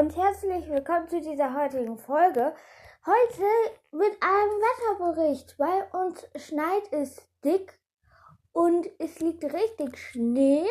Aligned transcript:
und 0.00 0.16
herzlich 0.16 0.66
willkommen 0.70 1.06
zu 1.10 1.20
dieser 1.20 1.54
heutigen 1.54 1.98
Folge. 1.98 2.54
Heute 3.04 3.42
mit 3.90 4.16
einem 4.22 4.96
Wetterbericht. 4.96 5.58
Bei 5.58 5.84
uns 5.92 6.26
schneit 6.36 6.90
es 6.90 7.28
dick 7.44 7.78
und 8.52 8.88
es 8.98 9.20
liegt 9.20 9.44
richtig 9.44 9.98
Schnee. 9.98 10.64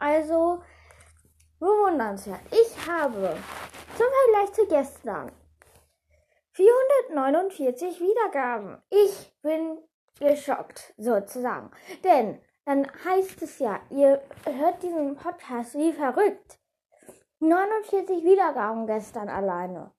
Also 0.00 0.64
bewundernswert. 1.60 2.40
Ich 2.50 2.88
habe 2.88 3.36
zum 3.96 4.06
Vergleich 4.24 4.52
zu 4.52 4.66
gestern 4.66 5.30
449 6.50 8.00
Wiedergaben. 8.00 8.82
Ich 8.90 9.32
bin 9.42 9.78
geschockt 10.18 10.92
sozusagen. 10.96 11.70
Denn 12.02 12.40
dann 12.64 12.88
heißt 13.04 13.42
es 13.42 13.60
ja, 13.60 13.78
ihr 13.90 14.20
hört 14.44 14.82
diesen 14.82 15.14
Podcast 15.14 15.74
wie 15.74 15.92
verrückt. 15.92 16.58
49 17.42 18.24
Wiedergaben 18.24 18.86
gestern 18.86 19.28
alleine. 19.28 19.92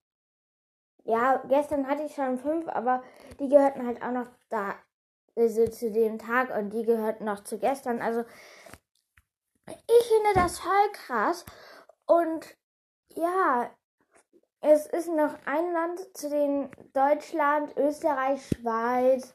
Ja, 1.04 1.44
gestern 1.50 1.88
hatte 1.88 2.04
ich 2.04 2.16
schon 2.16 2.38
fünf, 2.38 2.68
aber 2.70 3.04
die 3.40 3.50
gehörten 3.50 3.86
halt 3.86 4.02
auch 4.02 4.12
noch 4.12 4.28
da, 4.50 4.76
also 5.36 5.68
zu 5.68 5.92
dem 5.92 6.18
Tag 6.18 6.56
und 6.56 6.70
die 6.70 6.84
gehörten 6.84 7.26
noch 7.26 7.44
zu 7.44 7.60
gestern. 7.60 8.02
Also, 8.02 8.24
ich 9.68 10.08
finde 10.08 10.34
das 10.36 10.60
voll 10.60 10.92
krass. 10.94 11.46
Und 12.06 12.56
ja, 13.10 13.70
es 14.62 14.86
ist 14.88 15.10
noch 15.10 15.36
ein 15.46 15.74
Land 15.74 16.00
zu 16.16 16.30
den 16.30 16.72
Deutschland, 16.94 17.76
Österreich, 17.76 18.48
Schweiz, 18.48 19.34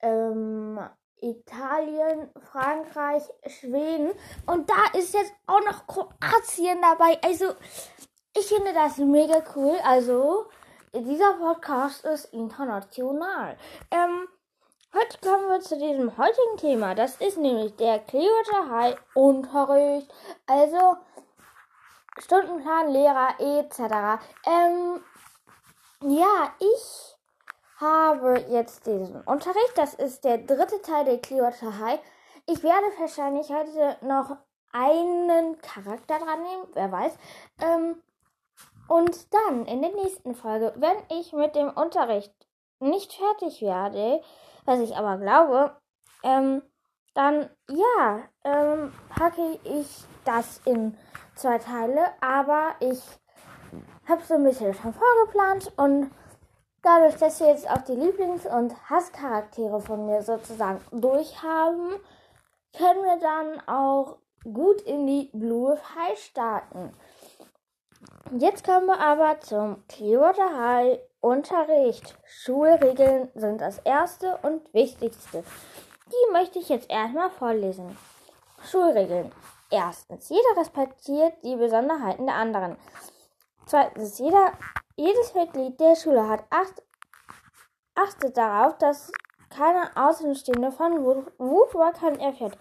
ähm, 0.00 0.78
Italien, 1.20 2.30
Frankreich, 2.50 3.22
Schweden 3.46 4.12
und 4.46 4.68
da 4.68 4.98
ist 4.98 5.14
jetzt 5.14 5.32
auch 5.46 5.60
noch 5.60 5.86
Kroatien 5.86 6.80
dabei. 6.82 7.18
Also 7.22 7.54
ich 8.36 8.46
finde 8.46 8.72
das 8.72 8.98
mega 8.98 9.42
cool. 9.56 9.76
Also 9.84 10.46
dieser 10.94 11.34
Podcast 11.34 12.04
ist 12.04 12.32
international. 12.32 13.56
Ähm, 13.90 14.28
heute 14.94 15.18
kommen 15.20 15.48
wir 15.48 15.60
zu 15.60 15.78
diesem 15.78 16.16
heutigen 16.16 16.56
Thema. 16.56 16.94
Das 16.94 17.16
ist 17.16 17.36
nämlich 17.36 17.74
der 17.76 17.98
Clearwater 17.98 18.70
High 18.70 18.96
Unterricht. 19.14 20.12
Also 20.46 20.96
Stundenplan, 22.18 22.90
Lehrer 22.92 23.34
etc. 23.38 24.22
Ähm, 24.46 25.00
ja, 26.02 26.52
ich 26.58 27.17
habe 27.80 28.44
jetzt 28.50 28.86
diesen 28.86 29.20
Unterricht. 29.22 29.72
Das 29.76 29.94
ist 29.94 30.24
der 30.24 30.38
dritte 30.38 30.80
Teil 30.82 31.04
der 31.04 31.18
Clearwater 31.18 31.78
High. 31.78 32.00
Ich 32.46 32.62
werde 32.62 32.86
wahrscheinlich 32.98 33.50
heute 33.50 33.96
noch 34.04 34.36
einen 34.72 35.58
Charakter 35.60 36.18
dran 36.18 36.42
nehmen, 36.42 36.66
wer 36.74 36.90
weiß. 36.92 37.12
Ähm, 37.62 38.02
und 38.88 39.32
dann 39.32 39.66
in 39.66 39.82
der 39.82 39.92
nächsten 39.92 40.34
Folge, 40.34 40.72
wenn 40.76 40.96
ich 41.18 41.32
mit 41.32 41.54
dem 41.54 41.70
Unterricht 41.70 42.34
nicht 42.80 43.12
fertig 43.12 43.60
werde, 43.60 44.22
was 44.64 44.80
ich 44.80 44.96
aber 44.96 45.18
glaube, 45.18 45.76
ähm, 46.22 46.62
dann 47.14 47.50
ja, 47.68 48.22
ähm, 48.44 48.92
packe 49.08 49.58
ich 49.64 50.04
das 50.24 50.60
in 50.64 50.96
zwei 51.34 51.58
Teile. 51.58 52.06
Aber 52.20 52.74
ich 52.80 53.02
habe 54.08 54.22
so 54.24 54.34
ein 54.34 54.44
bisschen 54.44 54.72
schon 54.74 54.94
vorgeplant 54.94 55.72
und 55.76 56.10
Dadurch, 56.82 57.16
dass 57.16 57.40
wir 57.40 57.48
jetzt 57.48 57.68
auch 57.68 57.82
die 57.82 57.96
Lieblings- 57.96 58.46
und 58.46 58.74
Hasscharaktere 58.88 59.80
von 59.80 60.06
mir 60.06 60.22
sozusagen 60.22 60.80
durchhaben, 60.92 61.96
können 62.76 63.02
wir 63.02 63.18
dann 63.18 63.60
auch 63.66 64.18
gut 64.44 64.80
in 64.82 65.06
die 65.06 65.30
Blue 65.32 65.76
High 65.76 66.18
starten. 66.18 66.92
Jetzt 68.38 68.64
kommen 68.64 68.86
wir 68.86 69.00
aber 69.00 69.40
zum 69.40 69.82
Clearwater 69.88 70.56
High 70.56 71.00
Unterricht. 71.20 72.16
Schulregeln 72.24 73.28
sind 73.34 73.60
das 73.60 73.78
erste 73.78 74.38
und 74.42 74.72
wichtigste. 74.72 75.42
Die 76.06 76.32
möchte 76.32 76.60
ich 76.60 76.68
jetzt 76.68 76.88
erstmal 76.88 77.30
vorlesen. 77.30 77.98
Schulregeln. 78.62 79.32
Erstens, 79.70 80.28
jeder 80.28 80.60
respektiert 80.60 81.34
die 81.42 81.56
Besonderheiten 81.56 82.26
der 82.26 82.36
anderen. 82.36 82.76
Zweitens, 83.66 84.18
jeder 84.18 84.52
jedes 84.98 85.32
Mitglied 85.34 85.78
der 85.80 85.94
Schule 85.94 86.28
hat 86.28 86.44
acht, 86.50 86.82
achtet 87.94 88.36
darauf, 88.36 88.76
dass 88.78 89.12
keine 89.48 89.90
Außenstehende 89.96 90.72
von 90.72 91.04
Woodwalkern 91.38 92.18
erfährt. 92.18 92.58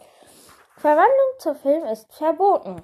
Verwandlung 0.77 1.39
zu 1.39 1.55
Film 1.55 1.83
ist 1.85 2.13
verboten. 2.13 2.83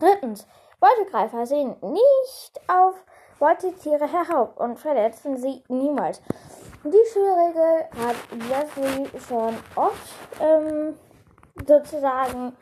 Drittens, 0.00 0.46
Beutegreifer 0.80 1.46
sehen 1.46 1.76
nicht 1.80 2.60
auf 2.68 2.94
Beutetiere 3.38 4.10
herab 4.10 4.58
und 4.58 4.78
verletzen 4.78 5.36
sie 5.36 5.62
niemals. 5.68 6.20
Die 6.84 7.10
Schulregel 7.12 7.86
hat 8.04 8.16
Jeffrey 8.48 9.08
schon 9.20 9.56
oft 9.76 10.14
ähm, 10.40 10.98
sozusagen 11.66 12.56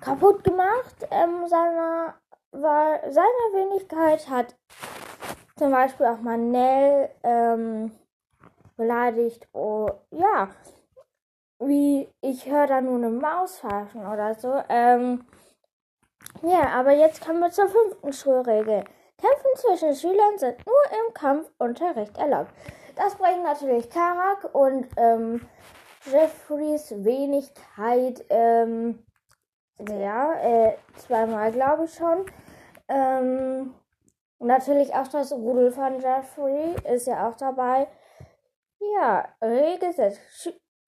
kaputt 0.00 0.44
gemacht. 0.44 0.94
Ähm, 1.10 1.46
seine, 1.48 2.14
weil 2.52 3.12
seine 3.12 3.26
Wenigkeit 3.52 4.28
hat 4.28 4.56
zum 5.56 5.70
Beispiel 5.70 6.06
auch 6.06 6.20
mal 6.20 6.38
Nell 6.38 7.10
ähm, 7.22 7.92
beleidigt. 8.76 9.46
Oh, 9.52 9.90
ja, 10.10 10.48
wie 11.60 12.08
ich 12.20 12.50
höre 12.50 12.66
da 12.66 12.80
nur 12.80 12.96
eine 12.96 13.10
Maus 13.10 13.60
pfeifen 13.60 14.06
oder 14.06 14.34
so. 14.34 14.62
Ähm, 14.68 15.24
ja, 16.42 16.68
aber 16.70 16.92
jetzt 16.92 17.24
kommen 17.24 17.40
wir 17.40 17.50
zur 17.50 17.68
fünften 17.68 18.12
Schulregel. 18.12 18.84
Kämpfen 19.18 19.50
zwischen 19.56 19.94
Schülern 19.94 20.38
sind 20.38 20.56
nur 20.66 20.82
im 21.06 21.14
Kampfunterricht 21.14 22.16
erlaubt. 22.16 22.52
Das 22.96 23.14
bringt 23.16 23.42
natürlich 23.42 23.90
Karak 23.90 24.54
und 24.54 24.88
ähm, 24.96 25.46
Jeffreys 26.10 26.92
Wenigkeit, 27.04 28.24
ähm, 28.30 29.04
ja, 29.88 30.34
äh, 30.34 30.76
zweimal 30.96 31.52
glaube 31.52 31.84
ich 31.84 31.94
schon. 31.94 32.26
Ähm, 32.88 33.74
natürlich 34.38 34.94
auch 34.94 35.08
das 35.08 35.32
Rudel 35.32 35.70
von 35.72 36.00
Jeffrey 36.00 36.74
ist 36.92 37.06
ja 37.06 37.28
auch 37.28 37.36
dabei. 37.36 37.88
Ja, 38.96 39.28
Regel 39.42 39.92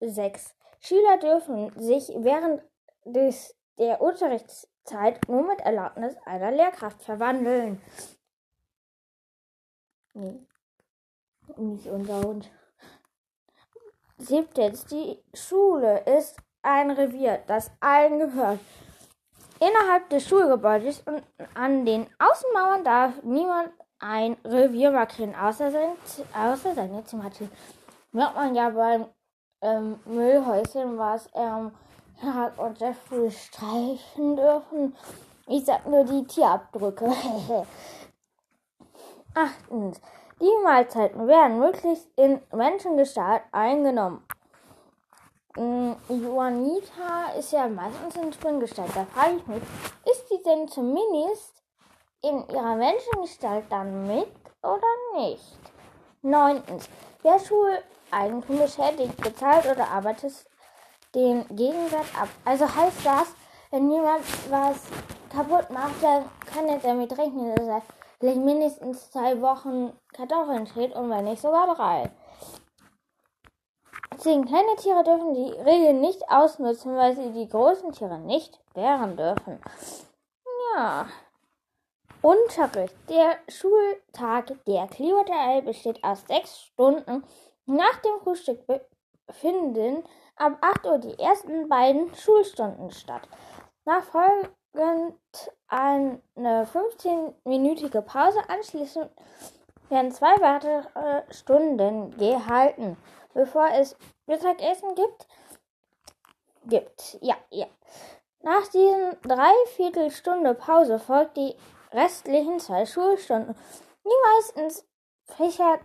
6. 0.00 0.54
Schüler 0.80 1.18
dürfen 1.18 1.70
sich 1.80 2.12
während 2.16 2.62
des, 3.04 3.54
der 3.78 4.00
Unterrichtszeit 4.00 5.20
nur 5.28 5.46
mit 5.46 5.60
Erlaubnis 5.60 6.16
einer 6.24 6.50
Lehrkraft 6.50 7.02
verwandeln. 7.02 7.80
Nee, 10.14 10.46
nicht 11.56 11.86
unser 11.86 12.20
Hund. 12.22 12.50
Siebtens, 14.18 14.84
die 14.86 15.22
Schule 15.34 16.00
ist 16.04 16.36
ein 16.62 16.90
Revier, 16.90 17.42
das 17.46 17.70
allen 17.80 18.18
gehört. 18.18 18.60
Innerhalb 19.62 20.08
des 20.08 20.26
Schulgebäudes 20.26 21.02
und 21.06 21.22
an 21.54 21.86
den 21.86 22.08
Außenmauern 22.18 22.82
darf 22.82 23.22
niemand 23.22 23.70
ein 24.00 24.36
Revier 24.44 24.90
markieren, 24.90 25.36
außer, 25.36 25.70
sein, 25.70 25.90
außer 26.36 26.74
seine 26.74 27.04
Zimmertür. 27.04 27.48
Wird 28.10 28.34
man 28.34 28.56
ja 28.56 28.70
beim 28.70 29.06
ähm, 29.60 30.00
Müllhäuschen, 30.04 30.98
was 30.98 31.28
ähm, 31.34 31.70
Harald 32.20 32.58
und 32.58 32.80
Jeffrey 32.80 33.30
streichen 33.30 34.34
dürfen. 34.34 34.96
Ich 35.46 35.64
sag 35.64 35.86
nur 35.86 36.04
die 36.06 36.26
Tierabdrücke. 36.26 37.12
Achtens. 39.34 40.00
Die 40.40 40.64
Mahlzeiten 40.64 41.28
werden 41.28 41.60
möglichst 41.60 42.08
in 42.16 42.40
Menschengestalt 42.52 43.42
eingenommen. 43.52 44.24
Mm, 45.56 45.92
Juanita 46.08 47.32
ist 47.38 47.52
ja 47.52 47.68
meistens 47.68 48.16
in 48.16 48.32
Spinngestalt. 48.32 48.90
Da 48.94 49.04
frage 49.04 49.36
ich 49.36 49.46
mich, 49.46 49.62
ist 50.10 50.24
die 50.30 50.42
denn 50.42 50.66
zumindest 50.66 51.62
in 52.22 52.48
ihrer 52.48 52.74
Menschengestalt 52.76 53.64
dann 53.68 54.06
mit 54.06 54.32
oder 54.62 55.20
nicht? 55.20 55.58
Neuntens, 56.22 56.88
wer 57.22 57.38
Schuleigentum 57.38 58.58
beschädigt, 58.58 59.16
bezahlt 59.18 59.66
oder 59.66 59.88
arbeitet 59.88 60.32
den 61.14 61.44
Gegenwert 61.48 62.06
ab. 62.18 62.28
Also 62.46 62.64
heißt 62.64 63.04
das, 63.04 63.34
wenn 63.70 63.90
jemand 63.90 64.24
was 64.50 64.76
kaputt 65.30 65.68
macht, 65.70 66.02
dann 66.02 66.24
kann 66.46 66.66
er 66.68 66.78
damit 66.78 67.12
rechnen, 67.18 67.54
dass 67.54 67.66
er 67.66 67.82
vielleicht 68.18 68.38
mindestens 68.40 69.10
zwei 69.10 69.38
Wochen 69.42 69.92
Kartoffeln 70.14 70.66
steht 70.66 70.94
und 70.94 71.10
wenn 71.10 71.24
nicht 71.24 71.42
sogar 71.42 71.74
drei. 71.74 72.10
Deswegen 74.22 74.44
kleine 74.44 74.76
Tiere 74.76 75.02
dürfen 75.02 75.34
die 75.34 75.50
Regeln 75.50 76.00
nicht 76.00 76.22
ausnutzen, 76.28 76.94
weil 76.94 77.16
sie 77.16 77.32
die 77.32 77.48
großen 77.48 77.90
Tiere 77.90 78.20
nicht 78.20 78.60
wehren 78.72 79.16
dürfen. 79.16 79.60
Ja. 80.76 81.08
Unterricht. 82.20 82.94
Der 83.08 83.38
Schultag 83.48 84.52
der 84.64 84.86
Clearwater 84.86 85.62
besteht 85.62 86.04
aus 86.04 86.24
sechs 86.28 86.60
Stunden. 86.60 87.24
Nach 87.66 87.96
dem 87.96 88.20
Frühstück 88.22 88.60
finden 89.28 90.04
ab 90.36 90.56
8 90.60 90.86
Uhr 90.86 90.98
die 90.98 91.18
ersten 91.18 91.68
beiden 91.68 92.14
Schulstunden 92.14 92.92
statt. 92.92 93.22
Nach, 93.84 94.04
Folge, 94.04 94.50
eine 95.66 96.20
15-minütige 96.36 98.02
Pause. 98.02 98.38
Anschließend 98.46 99.10
werden 99.88 100.12
zwei 100.12 100.40
weitere 100.40 101.22
Stunden 101.30 102.16
gehalten, 102.16 102.96
bevor 103.34 103.68
es 103.72 103.96
Mittagessen 104.26 104.94
gibt. 104.94 105.26
Gibt, 106.64 107.18
ja, 107.20 107.36
ja. 107.50 107.66
Nach 108.40 108.66
diesen 108.68 109.16
Dreiviertelstunde 109.22 110.54
Pause 110.54 110.98
folgt 110.98 111.36
die 111.36 111.54
restlichen 111.92 112.58
zwei 112.60 112.86
Schulstunden. 112.86 113.54
Die 114.04 114.60
meisten 114.60 114.84
Fächer 115.24 115.78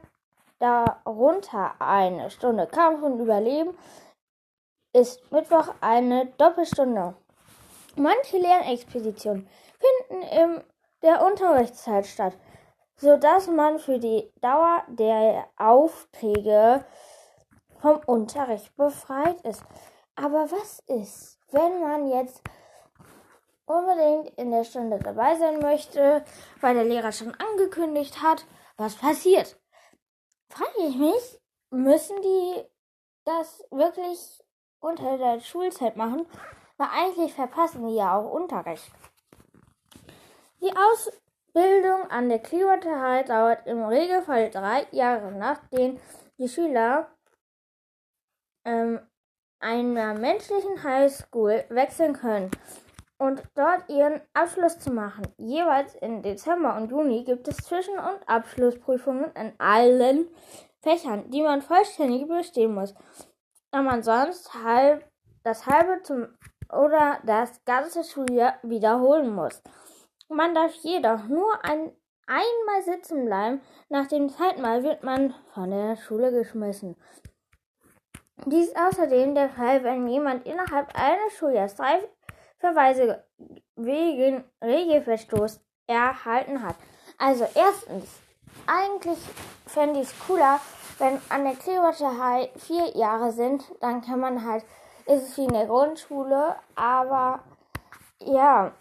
darunter 0.59 1.75
eine 1.79 2.29
Stunde 2.29 2.67
Kampf 2.67 3.03
und 3.03 3.19
Überleben 3.19 3.77
ist 4.93 5.31
Mittwoch 5.31 5.73
eine 5.81 6.27
Doppelstunde. 6.37 7.15
Manche 7.95 8.37
Lernexpeditionen 8.37 9.47
finden 9.79 10.23
in 10.23 10.63
der 11.03 11.23
Unterrichtszeit 11.25 12.07
statt, 12.07 12.33
so 12.95 13.17
dass 13.17 13.47
man 13.47 13.77
für 13.77 13.99
die 13.99 14.31
Dauer 14.41 14.83
der 14.87 15.47
Aufträge 15.57 16.83
vom 17.79 17.99
Unterricht 18.05 18.75
befreit 18.75 19.41
ist. 19.41 19.63
Aber 20.15 20.49
was 20.51 20.79
ist, 20.87 21.39
wenn 21.51 21.81
man 21.81 22.07
jetzt 22.07 22.41
unbedingt 23.65 24.29
in 24.37 24.51
der 24.51 24.63
Stunde 24.63 24.97
dabei 24.99 25.35
sein 25.35 25.59
möchte, 25.59 26.23
weil 26.61 26.73
der 26.73 26.85
Lehrer 26.85 27.11
schon 27.11 27.35
angekündigt 27.35 28.21
hat, 28.23 28.45
was 28.77 28.95
passiert? 28.95 29.59
Frage 30.49 30.87
ich 30.87 30.95
mich, 30.95 31.39
müssen 31.69 32.21
die 32.21 32.63
das 33.25 33.63
wirklich 33.69 34.43
unter 34.79 35.17
der 35.17 35.39
Schulzeit 35.41 35.97
machen? 35.97 36.25
Weil 36.77 36.87
eigentlich 36.93 37.33
verpassen 37.33 37.87
die 37.87 37.95
ja 37.95 38.17
auch 38.17 38.31
Unterricht. 38.31 38.89
Die 40.61 40.73
Ausbildung 40.75 42.09
an 42.09 42.29
der 42.29 42.39
Klimaterei 42.39 43.23
dauert 43.23 43.67
im 43.67 43.83
Regelfall 43.83 44.49
drei 44.49 44.87
Jahre, 44.91 45.31
nachdem 45.31 45.99
die 46.37 46.47
Schüler 46.47 47.07
ähm, 48.67 48.99
einer 49.59 50.13
menschlichen 50.13 50.83
Highschool 50.83 51.63
wechseln 51.69 52.13
können 52.13 52.51
und 53.17 53.41
dort 53.55 53.89
ihren 53.89 54.21
Abschluss 54.33 54.77
zu 54.77 54.91
machen. 54.91 55.25
Jeweils 55.37 55.95
im 55.95 56.21
Dezember 56.21 56.75
und 56.75 56.91
Juni 56.91 57.23
gibt 57.23 57.47
es 57.47 57.57
Zwischen- 57.57 57.97
und 57.97 58.27
Abschlussprüfungen 58.27 59.31
in 59.33 59.53
allen 59.57 60.27
Fächern, 60.81 61.31
die 61.31 61.41
man 61.41 61.61
vollständig 61.63 62.27
bestehen 62.27 62.75
muss, 62.75 62.93
da 63.71 63.81
man 63.81 64.03
sonst 64.03 64.53
halb, 64.53 65.09
das 65.43 65.65
halbe 65.65 66.03
zum 66.03 66.27
oder 66.71 67.19
das 67.25 67.63
ganze 67.63 68.03
Schuljahr 68.03 68.55
wiederholen 68.61 69.33
muss. 69.33 69.63
Man 70.27 70.53
darf 70.53 70.73
jedoch 70.83 71.25
nur 71.27 71.63
ein, 71.63 71.93
einmal 72.27 72.81
sitzen 72.83 73.25
bleiben, 73.25 73.61
nach 73.87 74.07
dem 74.07 74.29
zweiten 74.29 74.61
Mal 74.61 74.83
wird 74.83 75.03
man 75.03 75.33
von 75.53 75.71
der 75.71 75.95
Schule 75.95 76.31
geschmissen. 76.31 76.97
Dies 78.45 78.67
ist 78.67 78.77
außerdem 78.77 79.35
der 79.35 79.49
Fall, 79.49 79.83
wenn 79.83 80.07
jemand 80.07 80.45
innerhalb 80.45 80.87
eines 80.95 81.33
Schuljahres 81.37 81.75
drei 81.75 81.99
Verweise 82.59 83.23
wegen 83.75 84.43
Regelverstoß 84.63 85.59
erhalten 85.87 86.61
hat. 86.61 86.75
Also 87.17 87.47
erstens, 87.55 88.09
eigentlich 88.65 89.17
fände 89.65 89.99
ich 89.99 90.07
es 90.07 90.19
cooler, 90.27 90.59
wenn 90.99 91.19
an 91.29 91.43
der 91.43 91.55
High 92.19 92.49
vier 92.57 92.95
Jahre 92.97 93.31
sind, 93.31 93.63
dann 93.81 94.01
kann 94.01 94.19
man 94.19 94.45
halt, 94.45 94.63
ist 95.05 95.29
es 95.29 95.37
wie 95.37 95.45
in 95.45 95.53
der 95.53 95.67
Grundschule, 95.67 96.55
aber 96.75 97.39
ja, 98.19 98.71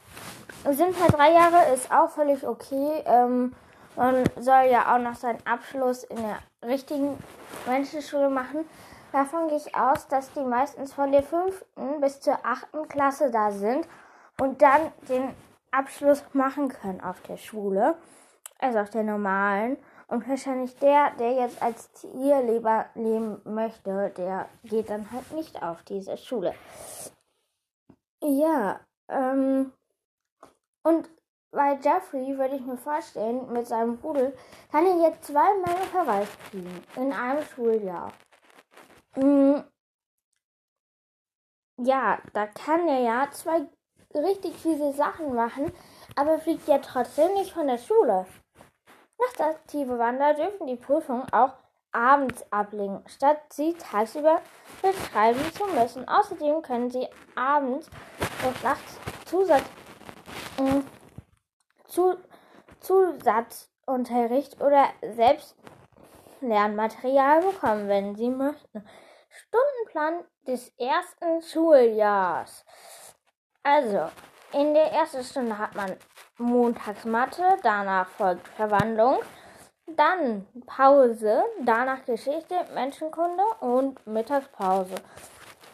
sind 0.70 1.00
halt 1.00 1.12
drei 1.12 1.32
Jahre, 1.32 1.72
ist 1.74 1.90
auch 1.92 2.10
völlig 2.10 2.46
okay. 2.46 3.02
Ähm, 3.04 3.54
man 3.96 4.24
soll 4.38 4.66
ja 4.70 4.94
auch 4.94 4.98
noch 4.98 5.14
seinen 5.14 5.44
Abschluss 5.46 6.04
in 6.04 6.16
der 6.16 6.38
richtigen 6.68 7.18
Menschenschule 7.66 8.28
machen. 8.28 8.64
Davon 9.12 9.48
gehe 9.48 9.56
ich 9.56 9.74
aus, 9.74 10.08
dass 10.08 10.32
die 10.32 10.44
meistens 10.44 10.92
von 10.92 11.12
der 11.12 11.22
fünften 11.22 12.00
bis 12.00 12.20
zur 12.20 12.38
achten 12.44 12.88
Klasse 12.88 13.30
da 13.30 13.50
sind 13.50 13.88
und 14.40 14.60
dann 14.62 14.92
den 15.08 15.34
Abschluss 15.70 16.22
machen 16.32 16.68
können 16.68 17.00
auf 17.00 17.20
der 17.22 17.36
Schule, 17.36 17.96
also 18.58 18.78
auf 18.78 18.90
der 18.90 19.04
normalen. 19.04 19.76
Und 20.08 20.28
wahrscheinlich 20.28 20.76
der, 20.78 21.10
der 21.18 21.32
jetzt 21.32 21.60
als 21.60 21.90
Tierleber 21.92 22.86
leben 22.94 23.40
möchte, 23.44 24.12
der 24.16 24.48
geht 24.62 24.88
dann 24.88 25.10
halt 25.10 25.32
nicht 25.32 25.62
auf 25.62 25.82
diese 25.82 26.16
Schule. 26.16 26.54
Ja, 28.22 28.80
ähm, 29.08 29.72
und 30.82 31.10
bei 31.50 31.78
Jeffrey 31.82 32.38
würde 32.38 32.56
ich 32.56 32.60
mir 32.60 32.76
vorstellen, 32.76 33.52
mit 33.52 33.66
seinem 33.66 33.94
Rudel 34.02 34.36
kann 34.70 34.86
er 34.86 35.08
jetzt 35.08 35.24
zweimal 35.24 35.76
Verweis 35.90 36.28
kriegen 36.50 36.82
in 36.96 37.12
einem 37.12 37.42
Schuljahr. 37.42 38.12
Mm. 39.16 39.60
Ja, 41.78 42.18
da 42.32 42.46
kann 42.46 42.88
er 42.88 43.00
ja 43.00 43.30
zwei 43.30 43.66
richtig 44.14 44.56
fiese 44.56 44.92
Sachen 44.92 45.34
machen, 45.34 45.72
aber 46.14 46.38
fliegt 46.38 46.68
ja 46.68 46.78
trotzdem 46.78 47.34
nicht 47.34 47.52
von 47.52 47.66
der 47.66 47.78
Schule. 47.78 48.26
Nachtaktive 49.18 49.98
Wanderer 49.98 50.34
dürfen 50.34 50.66
die 50.66 50.76
Prüfung 50.76 51.24
auch 51.32 51.54
abends 51.92 52.44
ablegen, 52.52 53.02
statt 53.06 53.40
sie 53.50 53.72
tagsüber 53.74 54.40
betreiben 54.82 55.40
zu 55.52 55.64
müssen. 55.66 56.08
Außerdem 56.08 56.62
können 56.62 56.90
sie 56.90 57.06
abends 57.34 57.90
und 58.46 58.62
nachts 58.62 58.98
Zusatz, 59.24 59.64
äh, 60.58 60.82
zu, 61.84 62.16
Zusatzunterricht 62.80 64.60
oder 64.60 64.86
Selbstlernmaterial 65.02 67.40
bekommen, 67.42 67.88
wenn 67.88 68.14
sie 68.14 68.30
möchten. 68.30 68.86
Stundenplan 69.56 70.24
des 70.46 70.72
ersten 70.78 71.42
Schuljahrs. 71.42 72.64
Also, 73.62 74.10
in 74.52 74.74
der 74.74 74.92
ersten 74.92 75.24
Stunde 75.24 75.56
hat 75.58 75.74
man 75.74 75.96
Montagsmathe, 76.38 77.56
danach 77.62 78.08
folgt 78.08 78.46
Verwandlung, 78.48 79.20
dann 79.86 80.46
Pause, 80.66 81.44
danach 81.64 82.04
Geschichte, 82.04 82.54
Menschenkunde 82.74 83.42
und 83.60 84.06
Mittagspause. 84.06 84.94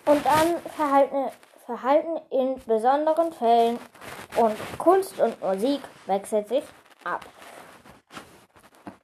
Und 0.07 0.25
dann 0.25 0.59
Verhalten, 0.77 1.31
Verhalten 1.67 2.21
in 2.31 2.61
besonderen 2.67 3.33
Fällen 3.33 3.79
und 4.37 4.57
Kunst 4.79 5.19
und 5.21 5.41
Musik 5.43 5.81
wechselt 6.07 6.49
sich 6.49 6.65
ab. 7.05 7.25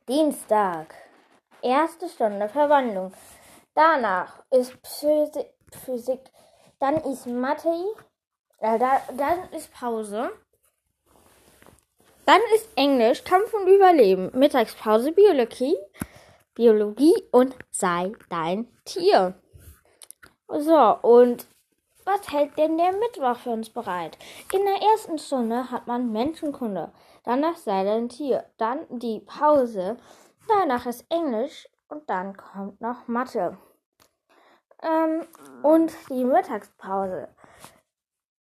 Dienstag. 0.08 0.94
Erste 1.62 2.08
Stunde 2.08 2.48
Verwandlung. 2.48 3.12
Danach 3.78 4.42
ist 4.50 4.76
Physik, 4.82 6.18
dann 6.80 6.96
ist 6.96 7.28
Mathe, 7.28 7.72
äh, 8.58 8.76
da, 8.76 9.00
dann 9.16 9.48
ist 9.52 9.72
Pause. 9.72 10.32
Dann 12.26 12.40
ist 12.56 12.68
Englisch, 12.74 13.22
Kampf 13.22 13.54
und 13.54 13.68
Überleben, 13.68 14.36
Mittagspause, 14.36 15.12
Biologie, 15.12 15.76
Biologie 16.54 17.14
und 17.30 17.54
sei 17.70 18.10
dein 18.28 18.66
Tier. 18.84 19.40
So, 20.48 20.96
und 21.02 21.46
was 22.04 22.32
hält 22.32 22.58
denn 22.58 22.78
der 22.78 22.90
Mittwoch 22.94 23.36
für 23.36 23.50
uns 23.50 23.70
bereit? 23.70 24.18
In 24.52 24.64
der 24.64 24.82
ersten 24.90 25.20
Stunde 25.20 25.70
hat 25.70 25.86
man 25.86 26.10
Menschenkunde, 26.10 26.90
danach 27.22 27.56
sei 27.56 27.84
dein 27.84 28.08
Tier, 28.08 28.44
dann 28.56 28.80
die 28.98 29.20
Pause, 29.20 29.98
danach 30.48 30.84
ist 30.86 31.06
Englisch 31.10 31.68
und 31.86 32.10
dann 32.10 32.36
kommt 32.36 32.80
noch 32.80 33.06
Mathe. 33.06 33.56
Ähm, 34.82 35.26
und 35.62 35.92
die 36.10 36.24
Mittagspause. 36.24 37.28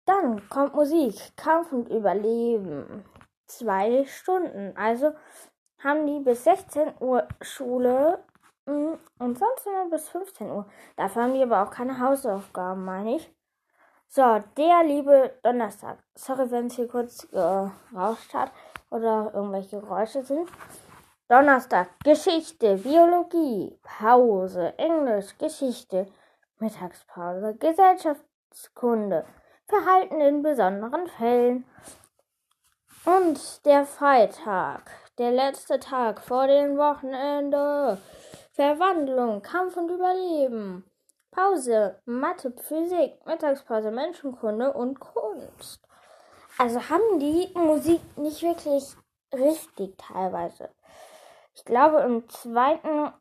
Dann 0.07 0.49
kommt 0.49 0.75
Musik, 0.75 1.15
Kampf 1.37 1.73
und 1.73 1.89
Überleben. 1.89 3.05
Zwei 3.47 4.05
Stunden. 4.07 4.77
Also 4.77 5.12
haben 5.83 6.07
die 6.07 6.21
bis 6.21 6.45
16 6.45 6.95
Uhr 7.01 7.27
Schule 7.41 8.19
mm, 8.67 8.95
und 9.19 9.39
sonst 9.39 9.67
immer 9.67 9.91
bis 9.91 10.09
15 10.09 10.51
Uhr. 10.51 10.67
Dafür 10.97 11.23
haben 11.23 11.35
die 11.35 11.43
aber 11.43 11.62
auch 11.62 11.71
keine 11.71 11.99
Hausaufgaben, 11.99 12.85
meine 12.85 13.17
ich. 13.17 13.35
So, 14.09 14.43
der 14.57 14.85
liebe 14.85 15.39
Donnerstag. 15.43 15.99
Sorry, 16.15 16.51
wenn 16.51 16.67
es 16.67 16.75
hier 16.77 16.89
kurz 16.89 17.29
gerauscht 17.31 18.35
hat 18.35 18.53
oder 18.91 19.31
irgendwelche 19.35 19.81
Geräusche 19.81 20.23
sind. 20.23 20.49
Donnerstag. 21.29 21.89
Geschichte, 22.05 22.77
Biologie, 22.77 23.79
Pause, 23.83 24.75
Englisch, 24.77 25.39
Geschichte, 25.39 26.07
Mittagspause, 26.62 27.57
Gesellschaftskunde, 27.59 29.25
Verhalten 29.66 30.21
in 30.21 30.42
besonderen 30.42 31.09
Fällen. 31.09 31.64
Und 33.04 33.66
der 33.66 33.85
Freitag, 33.85 34.92
der 35.19 35.33
letzte 35.33 35.81
Tag 35.81 36.21
vor 36.21 36.47
dem 36.47 36.78
Wochenende. 36.78 37.99
Verwandlung, 38.52 39.42
Kampf 39.42 39.76
und 39.76 39.90
Überleben. 39.90 40.85
Pause, 41.33 42.00
Mathe, 42.04 42.52
Physik, 42.52 43.26
Mittagspause, 43.26 43.90
Menschenkunde 43.90 44.73
und 44.73 45.00
Kunst. 45.00 45.81
also 46.59 46.88
haben 46.88 47.19
die 47.19 47.50
Musik 47.54 48.02
nicht 48.16 48.42
wirklich 48.42 48.95
richtig 49.35 49.97
teilweise. 49.99 50.71
Ich 51.54 51.64
glaube, 51.64 52.02
im 52.02 52.28
zweiten 52.28 53.12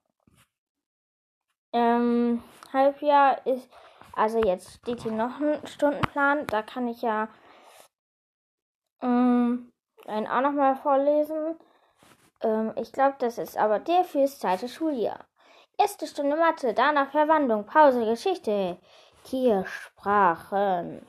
ähm, 1.74 2.44
Halbjahr 2.74 3.46
ist, 3.46 3.70
also 4.14 4.40
jetzt 4.40 4.74
steht 4.74 5.02
hier 5.02 5.12
noch 5.12 5.40
ein 5.40 5.66
Stundenplan, 5.68 6.48
da 6.48 6.62
kann 6.62 6.88
ich 6.88 7.02
ja 7.02 7.30
ähm, 9.02 9.72
einen 10.06 10.28
auch 10.28 10.42
nochmal 10.42 10.76
vorlesen. 10.76 11.58
Ähm, 12.42 12.74
ich 12.76 12.92
glaube, 12.92 13.16
das 13.20 13.38
ist 13.38 13.58
aber 13.58 13.80
der 13.80 14.04
fürs 14.04 14.40
zweite 14.40 14.68
Schuljahr. 14.68 15.26
Erste 15.78 16.08
Stunde 16.08 16.36
Mathe, 16.36 16.74
danach 16.74 17.12
Verwandlung, 17.12 17.66
Pause, 17.66 18.06
Geschichte, 18.06 18.78
Tiersprachen, 19.24 21.06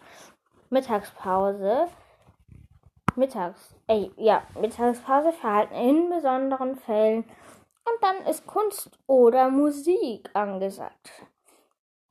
Mittagspause, 0.70 1.88
Mittags, 3.16 3.74
ey, 3.88 4.10
ja, 4.16 4.42
Mittagspause, 4.58 5.32
Verhalten 5.32 5.74
in 5.74 6.10
besonderen 6.10 6.76
Fällen 6.76 7.24
und 7.24 8.02
dann 8.02 8.26
ist 8.26 8.46
Kunst 8.46 8.90
oder 9.06 9.50
Musik 9.50 10.30
angesagt. 10.32 11.26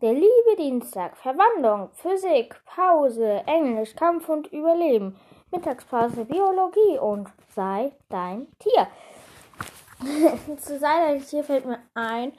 Der 0.02 0.14
liebe 0.14 0.56
Dienstag, 0.58 1.16
Verwandlung, 1.16 1.92
Physik, 1.94 2.60
Pause, 2.66 3.44
Englisch, 3.46 3.96
Kampf 3.96 4.30
und 4.30 4.48
Überleben, 4.48 5.16
Mittagspause, 5.52 6.26
Biologie 6.26 6.98
und 7.00 7.30
sei 7.54 7.92
dein 8.10 8.48
Tier. 8.58 8.88
Zu 10.58 10.80
sei 10.80 11.06
dein 11.06 11.24
Tier 11.24 11.44
fällt 11.44 11.68
mir 11.68 11.84
ein, 11.94 12.34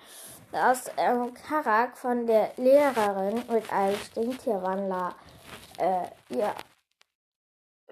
dass 0.50 0.90
ähm, 0.96 1.32
Karak 1.34 1.96
von 1.96 2.26
der 2.26 2.50
Lehrerin 2.56 3.44
mit 3.48 3.72
einem 3.72 3.94
Stinktierwandler 3.94 5.14
äh, 5.78 6.36
ja, 6.36 6.56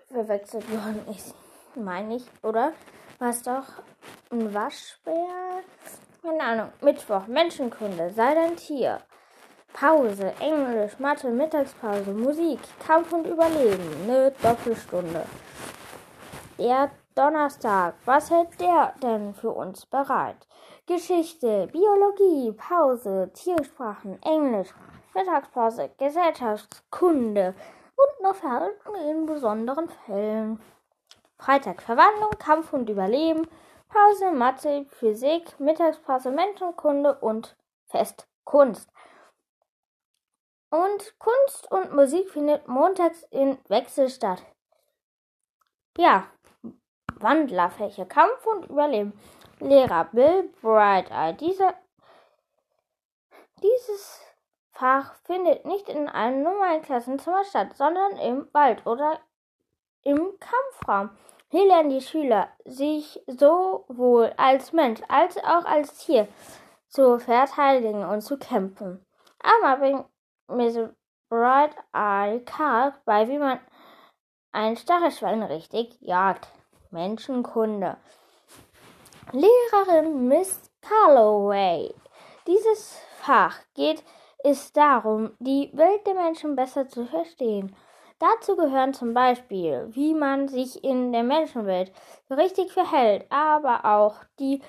verwechselt 0.08 0.68
worden 0.68 1.06
ist. 1.14 1.32
Meine 1.76 2.16
ich, 2.16 2.26
oder? 2.42 2.72
War 3.20 3.30
es 3.30 3.42
doch 3.44 3.66
ein 4.32 4.52
Waschbär? 4.52 5.62
Keine 6.22 6.42
Ahnung. 6.42 6.72
Mittwoch, 6.80 7.28
Menschenkunde, 7.28 8.10
sei 8.10 8.34
dein 8.34 8.56
Tier. 8.56 9.00
Pause, 9.72 10.34
Englisch, 10.40 10.98
Mathe, 10.98 11.30
Mittagspause, 11.30 12.12
Musik, 12.12 12.58
Kampf 12.86 13.12
und 13.12 13.26
Überleben, 13.26 13.82
eine 14.04 14.32
Doppelstunde. 14.42 15.24
Der 16.58 16.90
Donnerstag, 17.14 17.94
was 18.04 18.30
hält 18.30 18.60
der 18.60 18.94
denn 19.02 19.34
für 19.34 19.50
uns 19.50 19.86
bereit? 19.86 20.46
Geschichte, 20.86 21.68
Biologie, 21.72 22.52
Pause, 22.52 23.30
Tiersprachen, 23.32 24.20
Englisch, 24.22 24.74
Mittagspause, 25.14 25.90
Gesellschaftskunde 25.98 27.54
und 27.96 28.24
noch 28.24 28.34
Verhalten 28.34 28.94
in 29.08 29.26
besonderen 29.26 29.88
Fällen. 30.06 30.60
Freitag 31.38 31.80
Verwandlung, 31.80 32.32
Kampf 32.38 32.72
und 32.72 32.90
Überleben, 32.90 33.46
Pause, 33.88 34.30
Mathe, 34.30 34.84
Physik, 34.90 35.58
Mittagspause, 35.58 36.30
Menschenkunde 36.30 37.14
und 37.14 37.56
Fest 37.86 38.28
Kunst. 38.44 38.90
Und 40.70 41.18
Kunst 41.18 41.70
und 41.70 41.94
Musik 41.94 42.30
findet 42.30 42.68
montags 42.68 43.24
in 43.30 43.58
Wechsel 43.68 44.08
statt. 44.08 44.42
Ja, 45.96 46.26
Wandlerfläche, 47.16 48.06
Kampf 48.06 48.46
und 48.46 48.70
Überleben. 48.70 49.12
Lehrer 49.58 50.04
Bill 50.12 50.50
Bright 50.62 51.10
Eye. 51.10 51.34
Dieser, 51.34 51.74
dieses 53.62 54.20
Fach 54.70 55.14
findet 55.24 55.66
nicht 55.66 55.88
in 55.88 56.08
einem 56.08 56.42
normalen 56.42 56.82
Klassenzimmer 56.82 57.44
statt, 57.44 57.76
sondern 57.76 58.16
im 58.16 58.48
Wald 58.52 58.86
oder 58.86 59.18
im 60.02 60.32
Kampfraum. 60.38 61.10
Hier 61.48 61.66
lernen 61.66 61.90
die 61.90 62.00
Schüler, 62.00 62.48
sich 62.64 63.20
sowohl 63.26 64.32
als 64.36 64.72
Mensch 64.72 65.00
als 65.08 65.36
auch 65.38 65.64
als 65.64 65.98
Tier 65.98 66.28
zu 66.88 67.18
verteidigen 67.18 68.04
und 68.04 68.22
zu 68.22 68.38
kämpfen. 68.38 69.04
Aber 69.42 69.78
bringt 69.78 70.06
Miss 70.50 70.78
Bright 71.28 71.76
Eye 71.92 72.40
Carl 72.44 72.94
bei, 73.04 73.28
wie 73.28 73.38
man 73.38 73.60
ein 74.52 74.76
Stachelschwein 74.76 75.42
richtig 75.42 75.96
jagt. 76.00 76.48
Menschenkunde. 76.90 77.96
Lehrerin 79.32 80.26
Miss 80.26 80.60
Calloway. 80.80 81.94
Dieses 82.48 82.98
Fach 83.18 83.58
geht 83.74 84.02
es 84.42 84.72
darum, 84.72 85.36
die 85.38 85.70
Welt 85.72 86.04
der 86.06 86.14
Menschen 86.14 86.56
besser 86.56 86.88
zu 86.88 87.06
verstehen. 87.06 87.76
Dazu 88.18 88.56
gehören 88.56 88.92
zum 88.92 89.14
Beispiel, 89.14 89.88
wie 89.92 90.14
man 90.14 90.48
sich 90.48 90.82
in 90.82 91.12
der 91.12 91.22
Menschenwelt 91.22 91.92
richtig 92.28 92.72
verhält, 92.72 93.24
aber 93.30 93.84
auch 93.84 94.16
die 94.38 94.60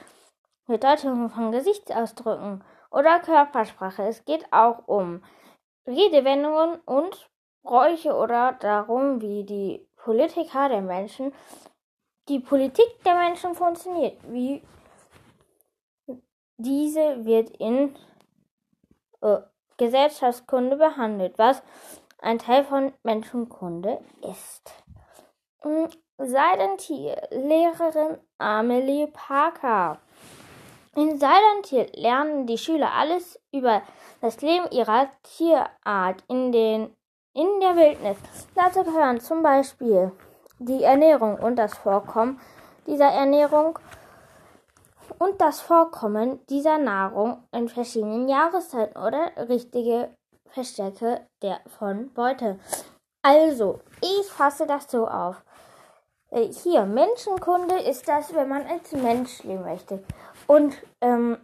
Bedeutung 0.68 1.30
von 1.30 1.52
Gesichtsausdrücken 1.52 2.64
oder 2.92 3.20
Körpersprache. 3.20 4.04
Es 4.04 4.24
geht 4.26 4.46
auch 4.54 4.88
um 4.88 5.24
Redewendungen 5.88 6.80
und 6.86 7.30
Bräuche 7.64 8.16
oder 8.16 8.54
darum, 8.54 9.22
wie 9.22 9.44
die 9.44 9.88
Politiker 9.96 10.70
der 10.70 10.82
Menschen, 10.82 11.34
die 12.28 12.40
Politik 12.40 13.04
der 13.06 13.16
Menschen 13.16 13.56
funktioniert, 13.56 14.18
wie 14.32 14.64
diese 16.58 17.26
wird 17.26 17.50
in 17.58 17.96
äh, 19.22 19.38
Gesellschaftskunde 19.78 20.78
behandelt, 20.78 21.38
was 21.38 21.64
ein 22.20 22.38
Teil 22.38 22.64
von 22.64 22.94
Menschenkunde 23.04 24.00
ist. 24.22 24.72
Hm, 25.62 25.90
Silent 26.18 26.82
Hill, 26.82 27.16
Lehrerin 27.32 28.18
Amelie 28.38 29.08
Parker. 29.08 30.00
In 30.96 31.18
Silent 31.18 31.68
Hill 31.68 31.90
lernen 31.94 32.46
die 32.46 32.58
Schüler 32.58 32.92
alles 32.94 33.42
über 33.52 33.82
das 34.22 34.42
Leben 34.42 34.70
ihrer 34.72 35.10
Tierart 35.24 36.24
in, 36.28 36.52
den, 36.52 36.96
in 37.34 37.60
der 37.60 37.76
Wildnis. 37.76 38.18
Dazu 38.56 38.84
gehören 38.84 39.20
zum 39.20 39.44
Beispiel 39.44 40.12
die 40.60 40.84
Ernährung 40.84 41.38
und 41.38 41.56
das 41.58 41.76
Vorkommen 41.76 42.40
dieser 42.88 43.10
Ernährung 43.10 43.78
und 45.20 45.42
das 45.42 45.60
Vorkommen 45.60 46.40
dieser 46.48 46.78
Nahrung 46.78 47.44
in 47.52 47.68
verschiedenen 47.68 48.28
Jahreszeiten 48.28 48.98
oder 48.98 49.32
richtige 49.50 50.16
Verstärke 50.50 51.28
der 51.42 51.60
von 51.78 52.12
Beute. 52.14 52.60
Also, 53.22 53.82
ich 54.02 54.28
fasse 54.28 54.66
das 54.66 54.90
so 54.90 55.08
auf. 55.08 55.44
Äh, 56.32 56.48
hier, 56.48 56.86
Menschenkunde 56.86 57.80
ist 57.80 58.08
das, 58.08 58.34
wenn 58.34 58.50
man 58.50 58.66
als 58.66 58.92
Mensch 58.94 59.44
leben 59.44 59.64
möchte. 59.64 60.04
Und 60.48 60.76
ähm, 61.02 61.38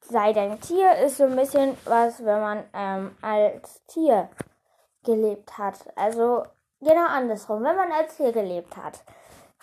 sei 0.00 0.32
dein 0.32 0.60
Tier 0.60 0.96
ist 0.96 1.18
so 1.18 1.24
ein 1.24 1.36
bisschen 1.36 1.76
was, 1.84 2.24
wenn 2.24 2.40
man 2.40 2.64
ähm, 2.72 3.16
als 3.22 3.84
Tier 3.86 4.28
gelebt 5.04 5.56
hat. 5.58 5.78
Also 5.96 6.44
genau 6.80 7.06
andersrum. 7.06 7.62
Wenn 7.62 7.76
man 7.76 7.92
als 7.92 8.16
Tier 8.16 8.32
gelebt 8.32 8.76
hat, 8.76 9.04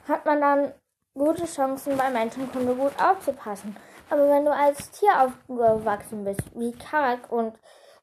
hat 0.08 0.25
man 0.25 0.42
dann 0.42 0.74
gute 1.13 1.46
Chancen, 1.46 1.98
bei 1.98 2.10
Menschenkunde 2.10 2.75
gut 2.75 2.94
aufzupassen. 3.01 3.75
Aber 4.10 4.28
wenn 4.30 4.46
du 4.46 4.54
als 4.54 4.92
Tier 4.92 5.12
aufgewachsen 5.22 6.24
bist, 6.24 6.42
wie 6.54 6.74
Karak 6.74 7.32
und 7.32 7.58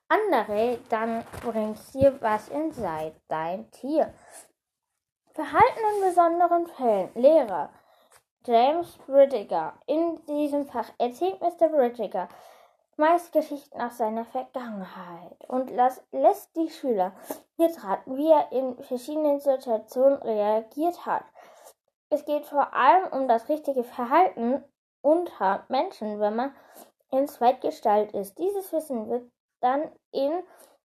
andere, 0.09 0.79
dann 0.89 1.25
bringst 1.45 1.95
dir 1.95 2.19
was 2.21 2.49
in 2.49 2.73
Sei 2.73 3.13
dein 3.29 3.71
Tier. 3.71 4.13
Verhalten 5.35 5.81
in 5.95 6.09
besonderen 6.09 6.67
Fällen. 6.67 7.11
Lehrer. 7.15 7.71
James 8.49 8.97
Bridger. 9.07 9.75
In 9.85 10.25
diesem 10.25 10.65
Fach 10.65 10.89
erzählt 10.97 11.39
Mr. 11.43 11.69
Bridger 11.69 12.29
meist 12.97 13.31
Geschichten 13.31 13.79
aus 13.79 13.99
seiner 13.99 14.25
Vergangenheit 14.25 15.37
und 15.49 15.71
lässt 15.71 16.57
die 16.57 16.71
Schüler 16.71 17.13
betrachten, 17.59 18.17
wie 18.17 18.31
er 18.31 18.51
in 18.51 18.83
verschiedenen 18.83 19.39
Situationen 19.39 20.17
reagiert 20.23 21.05
hat. 21.05 21.25
Es 22.09 22.25
geht 22.25 22.47
vor 22.47 22.73
allem 22.73 23.13
um 23.13 23.29
das 23.29 23.51
richtige 23.51 23.85
Verhalten 23.85 24.65
unter 25.03 25.67
Menschen, 25.69 26.19
wenn 26.19 26.35
man 26.35 26.57
in 27.11 27.29
Zweitgestalt 27.29 28.13
ist. 28.13 28.39
Dieses 28.39 28.73
Wissen 28.73 29.11
wird 29.11 29.31
dann 29.61 29.93
in 30.11 30.43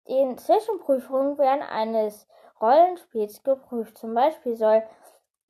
den 0.08 0.38
Zwischenprüfungen 0.38 1.38
während 1.38 1.70
eines 1.70 2.26
Rollenspiels 2.62 3.44
geprüft. 3.44 3.98
Zum 3.98 4.14
Beispiel 4.14 4.56
soll 4.56 4.82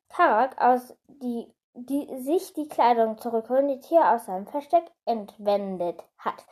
Karak 0.10 0.60
aus 0.60 0.98
die, 1.08 1.54
die, 1.86 2.22
sich 2.22 2.54
die 2.54 2.68
Kleidung 2.68 3.18
zurückholen, 3.18 3.68
die 3.68 3.80
Tier 3.80 4.12
aus 4.12 4.26
seinem 4.26 4.48
Versteck 4.48 4.86
entwendet 5.06 6.04
hat. 6.18 6.46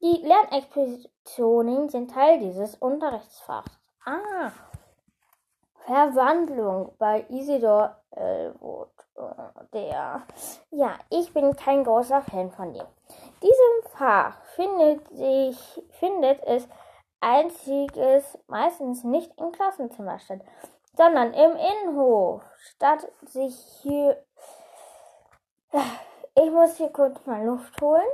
Die 0.00 0.20
Lernexpositionen 0.26 1.88
sind 1.88 2.10
Teil 2.10 2.40
dieses 2.40 2.74
Unterrichtsfachs. 2.76 3.70
Ah, 4.04 4.50
Verwandlung 5.86 6.94
bei 6.98 7.24
Isidor 7.28 7.96
Elwood. 8.10 8.88
Der. 9.72 10.22
Ja, 10.70 10.98
ich 11.10 11.32
bin 11.32 11.54
kein 11.54 11.84
großer 11.84 12.22
Fan 12.22 12.50
von 12.50 12.72
dem. 12.72 12.86
Diesem 13.42 13.96
Fach 13.96 14.42
findet, 14.54 15.06
sich, 15.10 15.82
findet 15.90 16.42
es 16.44 16.66
einziges 17.20 18.38
meistens 18.48 19.04
nicht 19.04 19.32
im 19.38 19.52
Klassenzimmer 19.52 20.18
statt, 20.18 20.40
sondern 20.96 21.32
im 21.34 21.56
Innenhof, 21.56 22.42
statt 22.58 23.10
sich 23.22 23.56
hier. 23.82 24.22
Ich 26.34 26.50
muss 26.50 26.76
hier 26.76 26.90
kurz 26.90 27.24
mal 27.26 27.44
Luft 27.44 27.80
holen. 27.80 28.08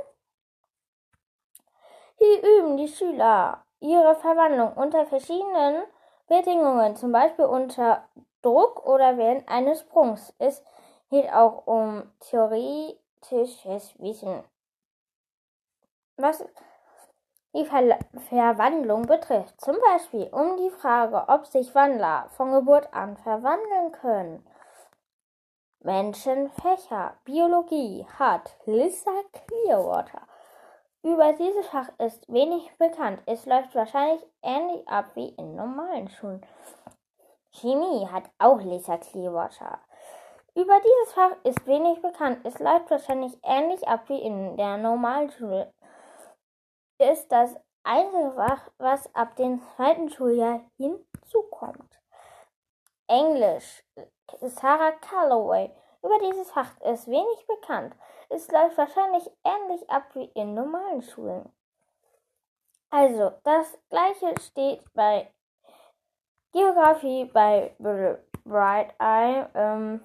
Hier 2.17 2.43
üben 2.43 2.77
die 2.77 2.87
Schüler 2.87 3.63
ihre 3.79 4.15
Verwandlung 4.15 4.73
unter 4.73 5.05
verschiedenen 5.05 5.83
Bedingungen, 6.27 6.95
zum 6.95 7.11
Beispiel 7.11 7.45
unter 7.45 8.07
Druck 8.41 8.85
oder 8.85 9.17
während 9.17 9.47
eines 9.47 9.81
Sprungs. 9.81 10.33
Es 10.37 10.63
geht 11.09 11.31
auch 11.31 11.65
um 11.65 12.11
theoretisches 12.19 13.97
Wissen. 13.99 14.43
Was 16.17 16.43
die 17.55 17.65
Ver 17.65 17.97
Verwandlung 18.29 19.03
betrifft, 19.03 19.59
zum 19.59 19.77
Beispiel 19.91 20.27
um 20.31 20.57
die 20.57 20.69
Frage, 20.69 21.25
ob 21.27 21.47
sich 21.47 21.73
Wandler 21.73 22.29
von 22.29 22.51
Geburt 22.51 22.93
an 22.93 23.17
verwandeln 23.17 23.91
können. 23.91 24.45
Menschenfächer, 25.81 27.15
Biologie 27.23 28.05
hat 28.19 28.55
Lisa 28.65 29.11
Clearwater. 29.31 30.21
Über 31.01 31.31
dieses 31.31 31.65
Fach 31.67 31.89
ist 31.97 32.27
wenig 32.31 32.69
bekannt. 32.77 33.21
Es 33.25 33.45
läuft 33.45 33.73
wahrscheinlich 33.73 34.21
ähnlich 34.43 34.85
ab 34.89 35.11
wie 35.15 35.29
in 35.29 35.55
normalen 35.55 36.09
Schulen. 36.09 36.45
Chemie 37.51 38.07
hat 38.11 38.23
auch 38.37 38.59
Lisa 38.59 38.97
Clearwater. 38.97 39.79
Über 40.55 40.77
dieses 40.79 41.13
Fach 41.13 41.31
ist 41.43 41.65
wenig 41.65 42.01
bekannt. 42.01 42.39
Es 42.43 42.59
läuft 42.59 42.91
wahrscheinlich 42.91 43.39
ähnlich 43.43 43.87
ab 43.87 44.09
wie 44.09 44.21
in 44.21 44.57
der 44.57 44.77
normalen 44.77 45.31
Schule 45.31 45.71
ist 46.99 47.31
das 47.31 47.55
einzige 47.83 48.31
Fach, 48.31 48.69
was 48.77 49.13
ab 49.15 49.35
dem 49.37 49.61
zweiten 49.75 50.09
Schuljahr 50.09 50.61
hinzukommt. 50.77 51.99
Englisch. 53.07 53.83
Sarah 54.41 54.91
Calloway. 54.91 55.71
Über 56.03 56.19
dieses 56.19 56.51
Fach 56.51 56.79
ist 56.81 57.07
wenig 57.07 57.47
bekannt. 57.47 57.95
Es 58.29 58.49
läuft 58.51 58.77
wahrscheinlich 58.77 59.29
ähnlich 59.43 59.89
ab 59.89 60.03
wie 60.13 60.25
in 60.35 60.53
normalen 60.53 61.01
Schulen. 61.01 61.51
Also, 62.91 63.33
das 63.43 63.77
gleiche 63.89 64.33
steht 64.39 64.83
bei 64.93 65.31
Geografie 66.51 67.25
bei 67.25 67.75
Bright 68.43 68.95
Eye. 68.99 69.47
Ähm, 69.53 70.01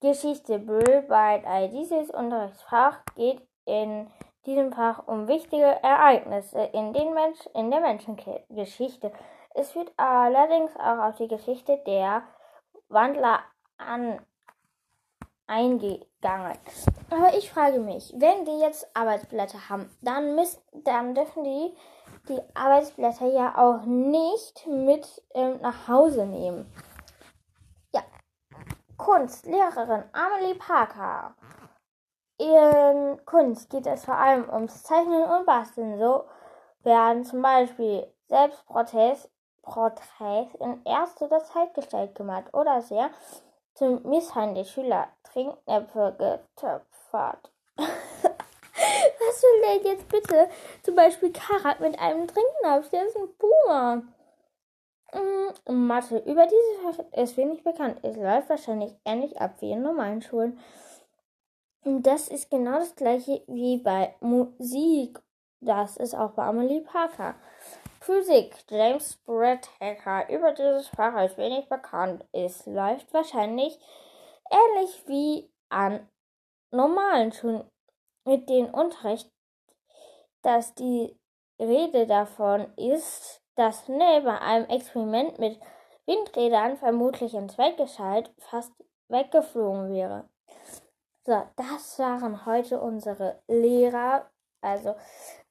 Geschichte 0.00 0.58
Bright 0.58 1.44
Eye. 1.44 1.68
Dieses 1.68 2.10
Unterrichtsfach 2.10 3.04
geht 3.16 3.46
in 3.64 4.10
diesem 4.46 4.72
Fach 4.72 5.06
um 5.06 5.28
wichtige 5.28 5.82
Ereignisse 5.82 6.62
in, 6.72 6.92
den 6.92 7.14
Mensch, 7.14 7.38
in 7.54 7.70
der 7.70 7.80
Menschengeschichte. 7.80 9.12
Es 9.54 9.74
wird 9.74 9.92
allerdings 9.96 10.74
auch 10.76 10.98
auf 10.98 11.16
die 11.16 11.28
Geschichte 11.28 11.80
der 11.86 12.22
Wandler 12.88 13.40
an 13.78 14.20
eingegangen. 15.46 16.58
Aber 17.10 17.36
ich 17.36 17.50
frage 17.50 17.78
mich, 17.78 18.12
wenn 18.16 18.44
die 18.44 18.60
jetzt 18.60 18.88
Arbeitsblätter 18.94 19.68
haben, 19.68 19.90
dann 20.00 20.34
müssen, 20.34 20.60
dann 20.72 21.14
dürfen 21.14 21.44
die 21.44 21.74
die 22.28 22.40
Arbeitsblätter 22.54 23.26
ja 23.26 23.58
auch 23.58 23.84
nicht 23.84 24.66
mit 24.66 25.22
ähm, 25.34 25.58
nach 25.60 25.88
Hause 25.88 26.26
nehmen. 26.26 26.72
Ja, 27.92 28.02
Kunstlehrerin 28.96 30.04
Amelie 30.12 30.54
Parker 30.54 31.34
in 32.38 33.20
Kunst 33.24 33.70
geht 33.70 33.86
es 33.86 34.04
vor 34.04 34.16
allem 34.16 34.48
ums 34.48 34.82
Zeichnen 34.82 35.24
und 35.24 35.46
Basteln. 35.46 35.98
So 35.98 36.24
werden 36.82 37.24
zum 37.24 37.42
Beispiel 37.42 38.06
Selbstporträts 38.28 39.28
Porträts 39.62 40.54
in 40.60 40.84
erster 40.84 41.28
Zeit 41.44 41.72
gestellt 41.74 42.14
gemalt 42.14 42.52
oder 42.52 42.82
sehr 42.82 43.10
zum 43.74 44.02
Misshandeln 44.02 44.54
der 44.54 44.64
Schüler 44.64 45.08
Trinknäpfe 45.24 46.14
getöpfert. 46.18 47.50
Was 47.76 49.42
will 49.42 49.60
der 49.62 49.92
jetzt 49.92 50.08
bitte? 50.08 50.48
Zum 50.82 50.94
Beispiel 50.94 51.32
Karat 51.32 51.80
mit 51.80 51.98
einem 51.98 52.28
Trinknapf, 52.28 52.90
der 52.90 53.06
ist 53.06 53.16
ein 53.16 53.28
Puma. 53.38 54.02
Mm, 55.12 55.86
Mathe. 55.86 56.18
Über 56.18 56.46
dieses 56.46 56.98
Fach 56.98 57.04
ist 57.12 57.36
wenig 57.36 57.64
bekannt. 57.64 57.98
Es 58.02 58.16
läuft 58.16 58.48
wahrscheinlich 58.48 58.94
ähnlich 59.04 59.40
ab 59.40 59.54
wie 59.60 59.72
in 59.72 59.82
normalen 59.82 60.22
Schulen. 60.22 60.58
Und 61.84 62.02
das 62.02 62.28
ist 62.28 62.50
genau 62.50 62.78
das 62.78 62.96
gleiche 62.96 63.42
wie 63.46 63.76
bei 63.76 64.14
Musik. 64.20 65.20
Das 65.60 65.98
ist 65.98 66.14
auch 66.14 66.30
bei 66.32 66.44
Amelie 66.44 66.80
Parker. 66.80 67.34
Physik. 68.00 68.54
James 68.70 69.16
Brett 69.24 69.68
Hacker. 69.80 70.28
Über 70.30 70.52
dieses 70.52 70.88
Fach 70.88 71.22
ist 71.22 71.36
wenig 71.36 71.68
bekannt. 71.68 72.24
Es 72.32 72.64
läuft 72.66 73.12
wahrscheinlich 73.12 73.78
ähnlich 74.50 75.04
wie 75.06 75.50
an 75.68 76.08
normalen 76.70 77.32
Schulen 77.32 77.64
mit 78.24 78.48
dem 78.48 78.66
Unterricht, 78.72 79.30
dass 80.42 80.74
die 80.74 81.18
Rede 81.58 82.06
davon 82.06 82.66
ist, 82.76 83.42
dass 83.56 83.88
neben 83.88 84.28
einem 84.28 84.68
Experiment 84.68 85.38
mit 85.38 85.60
Windrädern 86.06 86.76
vermutlich 86.76 87.34
ins 87.34 87.56
Weltgescheit 87.56 88.32
fast 88.38 88.72
weggeflogen 89.08 89.92
wäre. 89.92 90.28
So, 91.26 91.42
das 91.56 91.98
waren 91.98 92.44
heute 92.44 92.78
unsere 92.78 93.40
Lehrer. 93.48 94.26
Also, 94.60 94.94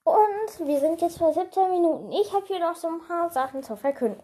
und 0.03 0.67
wir 0.67 0.79
sind 0.79 1.01
jetzt 1.01 1.17
bei 1.17 1.31
17 1.31 1.71
Minuten. 1.71 2.11
Ich 2.11 2.31
habe 2.31 2.45
hier 2.45 2.59
noch 2.59 2.75
so 2.75 2.87
ein 2.87 2.99
paar 2.99 3.31
Sachen 3.31 3.63
zu 3.63 3.75
verkünden. 3.75 4.21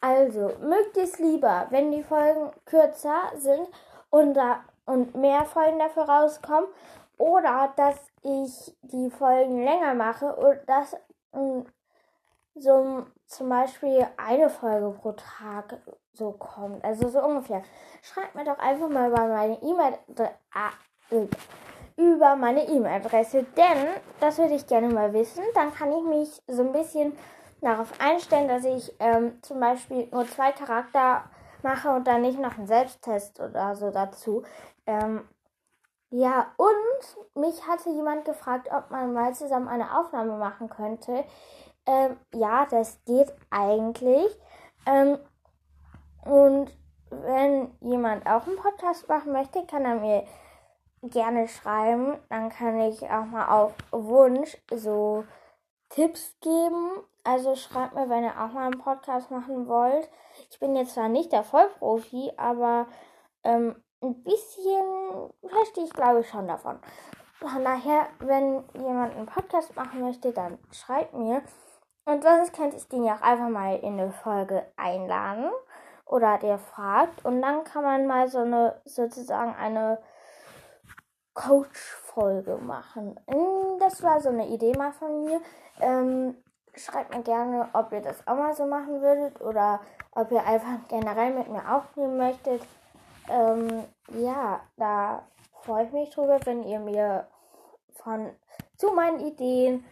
Also, 0.00 0.52
mögt 0.60 0.96
es 0.96 1.18
lieber, 1.18 1.66
wenn 1.68 1.92
die 1.92 2.02
Folgen 2.02 2.52
kürzer 2.64 3.32
sind 3.36 3.68
und, 4.08 4.32
da, 4.32 4.64
und 4.86 5.14
mehr 5.14 5.44
Folgen 5.44 5.78
dafür 5.78 6.04
rauskommen, 6.04 6.68
oder 7.18 7.72
dass 7.76 7.96
ich 8.22 8.74
die 8.80 9.10
Folgen 9.10 9.62
länger 9.62 9.92
mache 9.92 10.34
und 10.34 10.58
dass 10.66 10.96
mm, 11.32 11.60
so 12.54 13.06
zum 13.26 13.48
Beispiel 13.50 14.06
eine 14.16 14.48
Folge 14.48 14.90
pro 14.98 15.12
Tag 15.12 15.82
so 16.12 16.32
kommt. 16.32 16.84
Also 16.84 17.08
so 17.08 17.22
ungefähr. 17.22 17.62
Schreibt 18.02 18.34
mir 18.34 18.44
doch 18.44 18.58
einfach 18.58 18.88
mal 18.88 19.10
über 19.10 19.26
meine 19.26 19.60
E-Mail 19.62 19.98
über 21.96 22.36
meine 22.36 22.66
E-Mail-Adresse, 22.66 23.44
denn 23.56 23.88
das 24.20 24.38
würde 24.38 24.54
ich 24.54 24.66
gerne 24.66 24.88
mal 24.88 25.12
wissen. 25.12 25.44
Dann 25.54 25.74
kann 25.74 25.92
ich 25.92 26.02
mich 26.04 26.42
so 26.46 26.62
ein 26.62 26.72
bisschen 26.72 27.16
darauf 27.60 27.92
einstellen, 28.00 28.48
dass 28.48 28.64
ich 28.64 28.94
ähm, 28.98 29.40
zum 29.42 29.60
Beispiel 29.60 30.08
nur 30.10 30.26
zwei 30.26 30.52
Charakter 30.52 31.24
mache 31.62 31.90
und 31.90 32.06
dann 32.06 32.22
nicht 32.22 32.38
noch 32.38 32.56
einen 32.58 32.66
Selbsttest 32.66 33.40
oder 33.40 33.76
so 33.76 33.90
dazu. 33.90 34.42
Ähm, 34.86 35.28
ja, 36.10 36.52
und 36.56 37.42
mich 37.42 37.66
hatte 37.66 37.90
jemand 37.90 38.24
gefragt, 38.24 38.68
ob 38.70 38.90
man 38.90 39.12
mal 39.12 39.34
zusammen 39.34 39.68
eine 39.68 39.98
Aufnahme 39.98 40.36
machen 40.36 40.68
könnte. 40.68 41.24
Ähm, 41.86 42.16
ja, 42.34 42.66
das 42.66 43.02
geht 43.04 43.32
eigentlich. 43.50 44.26
Ähm, 44.86 45.18
jemand 48.22 48.28
auch 48.28 48.46
einen 48.46 48.56
Podcast 48.56 49.08
machen 49.08 49.32
möchte, 49.32 49.64
kann 49.66 49.84
er 49.84 49.96
mir 49.96 50.24
gerne 51.02 51.48
schreiben. 51.48 52.18
Dann 52.28 52.50
kann 52.50 52.80
ich 52.80 53.02
auch 53.02 53.24
mal 53.24 53.48
auf 53.48 53.74
Wunsch 53.90 54.56
so 54.70 55.24
Tipps 55.90 56.36
geben. 56.40 56.90
Also 57.24 57.54
schreibt 57.54 57.94
mir, 57.94 58.08
wenn 58.08 58.24
ihr 58.24 58.40
auch 58.40 58.52
mal 58.52 58.66
einen 58.66 58.80
Podcast 58.80 59.30
machen 59.30 59.68
wollt. 59.68 60.08
Ich 60.50 60.58
bin 60.58 60.74
jetzt 60.74 60.94
zwar 60.94 61.08
nicht 61.08 61.32
der 61.32 61.44
Vollprofi, 61.44 62.32
aber 62.36 62.86
ähm, 63.44 63.76
ein 64.02 64.22
bisschen 64.22 65.32
verstehe 65.46 65.84
ich, 65.84 65.92
glaube 65.92 66.20
ich, 66.20 66.28
schon 66.28 66.48
davon. 66.48 66.80
Von 67.34 67.64
daher, 67.64 68.06
wenn 68.18 68.64
jemand 68.74 69.14
einen 69.16 69.26
Podcast 69.26 69.74
machen 69.76 70.00
möchte, 70.00 70.32
dann 70.32 70.58
schreibt 70.72 71.14
mir. 71.14 71.42
Und 72.04 72.22
sonst 72.22 72.52
könnte 72.52 72.76
ich 72.76 72.88
den 72.88 73.04
ja 73.04 73.14
auch 73.14 73.22
einfach 73.22 73.48
mal 73.48 73.78
in 73.78 74.00
eine 74.00 74.10
Folge 74.10 74.66
einladen 74.76 75.50
oder 76.12 76.36
der 76.36 76.58
fragt. 76.58 77.24
Und 77.24 77.40
dann 77.40 77.64
kann 77.64 77.82
man 77.82 78.06
mal 78.06 78.28
so 78.28 78.38
eine, 78.38 78.80
sozusagen 78.84 79.54
eine 79.54 79.98
Coach-Folge 81.32 82.58
machen. 82.58 83.18
Hm, 83.26 83.78
das 83.80 84.02
war 84.02 84.20
so 84.20 84.28
eine 84.28 84.48
Idee 84.48 84.74
mal 84.76 84.92
von 84.92 85.24
mir. 85.24 85.40
Ähm, 85.80 86.36
schreibt 86.74 87.14
mir 87.14 87.22
gerne, 87.22 87.68
ob 87.72 87.92
ihr 87.92 88.02
das 88.02 88.26
auch 88.26 88.36
mal 88.36 88.54
so 88.54 88.66
machen 88.66 89.00
würdet 89.00 89.40
oder 89.40 89.80
ob 90.10 90.30
ihr 90.30 90.44
einfach 90.44 90.86
generell 90.88 91.32
mit 91.32 91.48
mir 91.48 91.74
aufnehmen 91.74 92.18
möchtet. 92.18 92.62
Ähm, 93.30 93.84
ja, 94.08 94.60
da 94.76 95.22
freue 95.62 95.86
ich 95.86 95.92
mich 95.92 96.10
drüber, 96.10 96.38
wenn 96.44 96.62
ihr 96.62 96.80
mir 96.80 97.26
von 98.02 98.30
zu 98.76 98.92
meinen 98.92 99.20
Ideen 99.20 99.84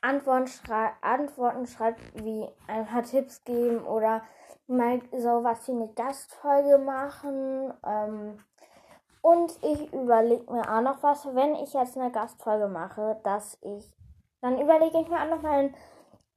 Antworten, 0.00 0.46
schrei 0.46 0.90
Antworten 1.00 1.66
schreibt, 1.66 2.00
wie 2.22 2.48
ein 2.66 2.86
paar 2.86 3.02
Tipps 3.02 3.44
geben 3.44 3.84
oder 3.84 4.22
mal 4.66 5.00
so 5.12 5.44
was 5.44 5.66
wie 5.68 5.72
eine 5.72 5.88
Gastfolge 5.88 6.78
machen. 6.78 7.72
Ähm, 7.86 8.38
und 9.22 9.52
ich 9.62 9.92
überlege 9.92 10.52
mir 10.52 10.62
auch 10.62 10.80
noch 10.80 11.02
was, 11.02 11.26
wenn 11.34 11.54
ich 11.56 11.72
jetzt 11.72 11.98
eine 11.98 12.10
Gastfolge 12.10 12.68
mache, 12.68 13.20
dass 13.24 13.58
ich 13.62 13.92
dann 14.40 14.60
überlege 14.60 15.00
ich 15.00 15.08
mir 15.08 15.20
auch 15.20 15.30
noch 15.30 15.42
mal 15.42 15.64
ein 15.64 15.74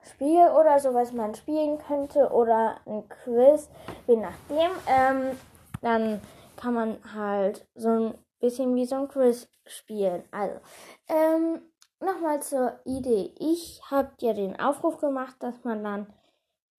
Spiel 0.03 0.47
oder 0.47 0.79
so, 0.79 0.93
was 0.93 1.13
man 1.13 1.35
spielen 1.35 1.77
könnte 1.77 2.29
oder 2.31 2.77
ein 2.85 3.07
Quiz, 3.07 3.69
je 4.07 4.15
nachdem. 4.15 4.71
Ähm, 4.87 5.37
dann 5.81 6.21
kann 6.57 6.73
man 6.73 6.97
halt 7.13 7.67
so 7.75 7.89
ein 7.89 8.17
bisschen 8.39 8.73
wie 8.75 8.85
so 8.85 8.95
ein 8.95 9.07
Quiz 9.07 9.47
spielen. 9.67 10.23
Also, 10.31 10.59
ähm, 11.07 11.61
nochmal 12.01 12.41
zur 12.41 12.79
Idee. 12.85 13.33
Ich 13.39 13.81
habe 13.89 14.11
dir 14.19 14.33
den 14.33 14.59
Aufruf 14.59 14.97
gemacht, 14.97 15.35
dass 15.39 15.63
man 15.63 15.83
dann, 15.83 16.13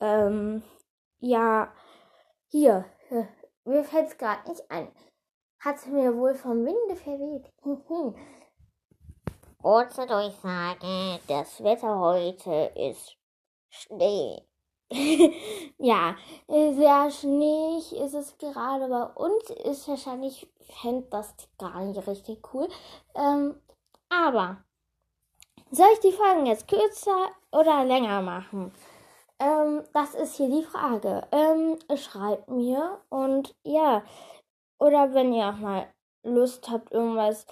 ähm, 0.01 0.63
ja, 1.21 1.73
hier, 2.49 2.85
äh, 3.11 3.25
mir 3.65 3.85
fällt 3.85 4.09
es 4.09 4.19
gerade 4.19 4.49
nicht 4.49 4.71
ein. 4.71 4.93
Hat 5.61 5.87
mir 5.87 6.17
wohl 6.17 6.35
vom 6.35 6.65
Winde 6.65 6.97
verweht. 6.97 7.51
Kurze 9.63 10.07
Durchsage, 10.07 11.21
das 11.29 11.63
Wetter 11.63 12.01
heute 12.01 12.73
ist 12.75 13.17
Schnee. 13.69 14.43
ja, 15.79 16.17
sehr 16.49 17.11
schneeig 17.11 17.93
ist 17.93 18.15
es 18.15 18.37
gerade 18.39 18.89
bei 18.89 19.05
uns. 19.05 19.51
Ist 19.65 19.89
wahrscheinlich, 19.89 20.53
fände 20.83 21.07
das 21.11 21.35
gar 21.59 21.81
nicht 21.85 22.07
richtig 22.07 22.43
cool. 22.53 22.69
Ähm, 23.15 23.55
aber 24.09 24.65
soll 25.73 25.89
ich 25.95 26.01
die 26.01 26.13
Folgen 26.13 26.47
jetzt 26.47 26.69
kürzer 26.69 27.31
oder 27.51 27.85
länger 27.85 28.21
machen? 28.21 28.73
Ähm, 29.39 29.83
das 29.95 30.15
ist 30.15 30.37
hier 30.37 30.49
die 30.49 30.63
Frage. 30.63 31.27
Ähm, 31.33 31.79
schreibt 31.97 32.49
mir 32.49 33.01
und 33.09 33.55
ja, 33.65 34.03
oder 34.79 35.15
wenn 35.15 35.33
ihr 35.33 35.49
auch 35.49 35.57
mal 35.57 35.87
Lust 36.23 36.69
habt, 36.71 36.93
irgendwas, 36.93 37.47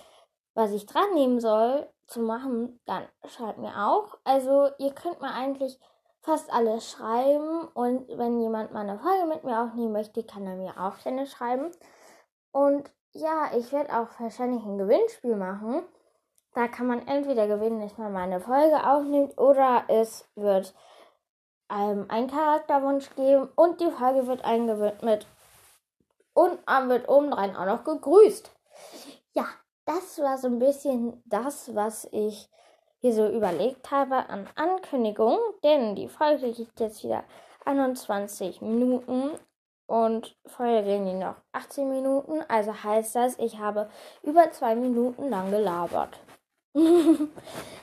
was 0.54 0.72
ich 0.72 0.86
dran 0.86 1.14
nehmen 1.14 1.40
soll, 1.40 1.88
zu 2.06 2.20
machen, 2.20 2.78
dann 2.84 3.04
schreibt 3.26 3.58
mir 3.58 3.74
auch. 3.88 4.18
Also 4.24 4.68
ihr 4.78 4.92
könnt 4.92 5.20
mir 5.22 5.32
eigentlich 5.32 5.78
fast 6.20 6.52
alles 6.52 6.90
schreiben 6.90 7.68
und 7.68 8.06
wenn 8.18 8.40
jemand 8.40 8.72
mal 8.72 8.80
eine 8.80 8.98
Folge 8.98 9.26
mit 9.26 9.44
mir 9.44 9.62
aufnehmen 9.62 9.92
möchte, 9.92 10.22
kann 10.24 10.46
er 10.46 10.56
mir 10.56 10.74
auch 10.78 10.98
gerne 11.02 11.26
schreiben. 11.26 11.70
Und 12.52 12.90
ja, 13.12 13.50
ich 13.56 13.72
werde 13.72 13.98
auch 13.98 14.08
wahrscheinlich 14.20 14.62
ein 14.64 14.76
Gewinnspiel 14.76 15.36
machen. 15.36 15.84
Da 16.54 16.66
kann 16.66 16.86
man 16.86 17.06
entweder 17.06 17.46
gewinnen, 17.46 17.80
dass 17.80 17.96
man 17.96 18.12
meine 18.12 18.40
Folge 18.40 18.84
aufnimmt 18.84 19.38
oder 19.38 19.84
es 19.88 20.28
wird 20.34 20.74
ähm, 21.70 22.06
einen 22.08 22.28
Charakterwunsch 22.28 23.14
geben 23.14 23.48
und 23.54 23.80
die 23.80 23.90
Folge 23.90 24.26
wird 24.26 24.44
eingewidmet 24.44 25.26
und 26.34 26.66
man 26.66 26.88
wird 26.88 27.08
obendrein 27.08 27.54
auch 27.54 27.66
noch 27.66 27.84
gegrüßt. 27.84 28.50
Ja, 29.32 29.46
das 29.84 30.18
war 30.20 30.38
so 30.38 30.48
ein 30.48 30.58
bisschen 30.58 31.22
das, 31.26 31.74
was 31.74 32.08
ich 32.10 32.48
hier 32.98 33.14
so 33.14 33.28
überlegt 33.28 33.90
habe 33.90 34.28
an 34.28 34.48
Ankündigung, 34.56 35.38
denn 35.62 35.94
die 35.94 36.08
Folge 36.08 36.52
geht 36.52 36.80
jetzt 36.80 37.04
wieder 37.04 37.24
21 37.64 38.60
Minuten 38.60 39.30
und 39.86 40.36
vorher 40.46 40.82
gehen 40.82 41.06
die 41.06 41.14
noch 41.14 41.36
18 41.52 41.88
Minuten. 41.88 42.42
Also 42.48 42.72
heißt 42.84 43.16
das, 43.16 43.38
ich 43.38 43.58
habe 43.58 43.88
über 44.22 44.50
zwei 44.50 44.74
Minuten 44.74 45.30
lang 45.30 45.50
gelabert. 45.50 46.18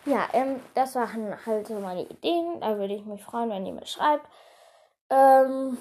ja, 0.05 0.27
ähm, 0.33 0.61
das 0.73 0.95
waren 0.95 1.45
halt 1.45 1.67
so 1.67 1.75
meine 1.79 2.03
Ideen. 2.03 2.61
Da 2.61 2.77
würde 2.77 2.93
ich 2.93 3.05
mich 3.05 3.23
freuen, 3.23 3.49
wenn 3.49 3.65
ihr 3.65 3.73
mir 3.73 3.85
schreibt. 3.85 4.25
Ähm, 5.09 5.77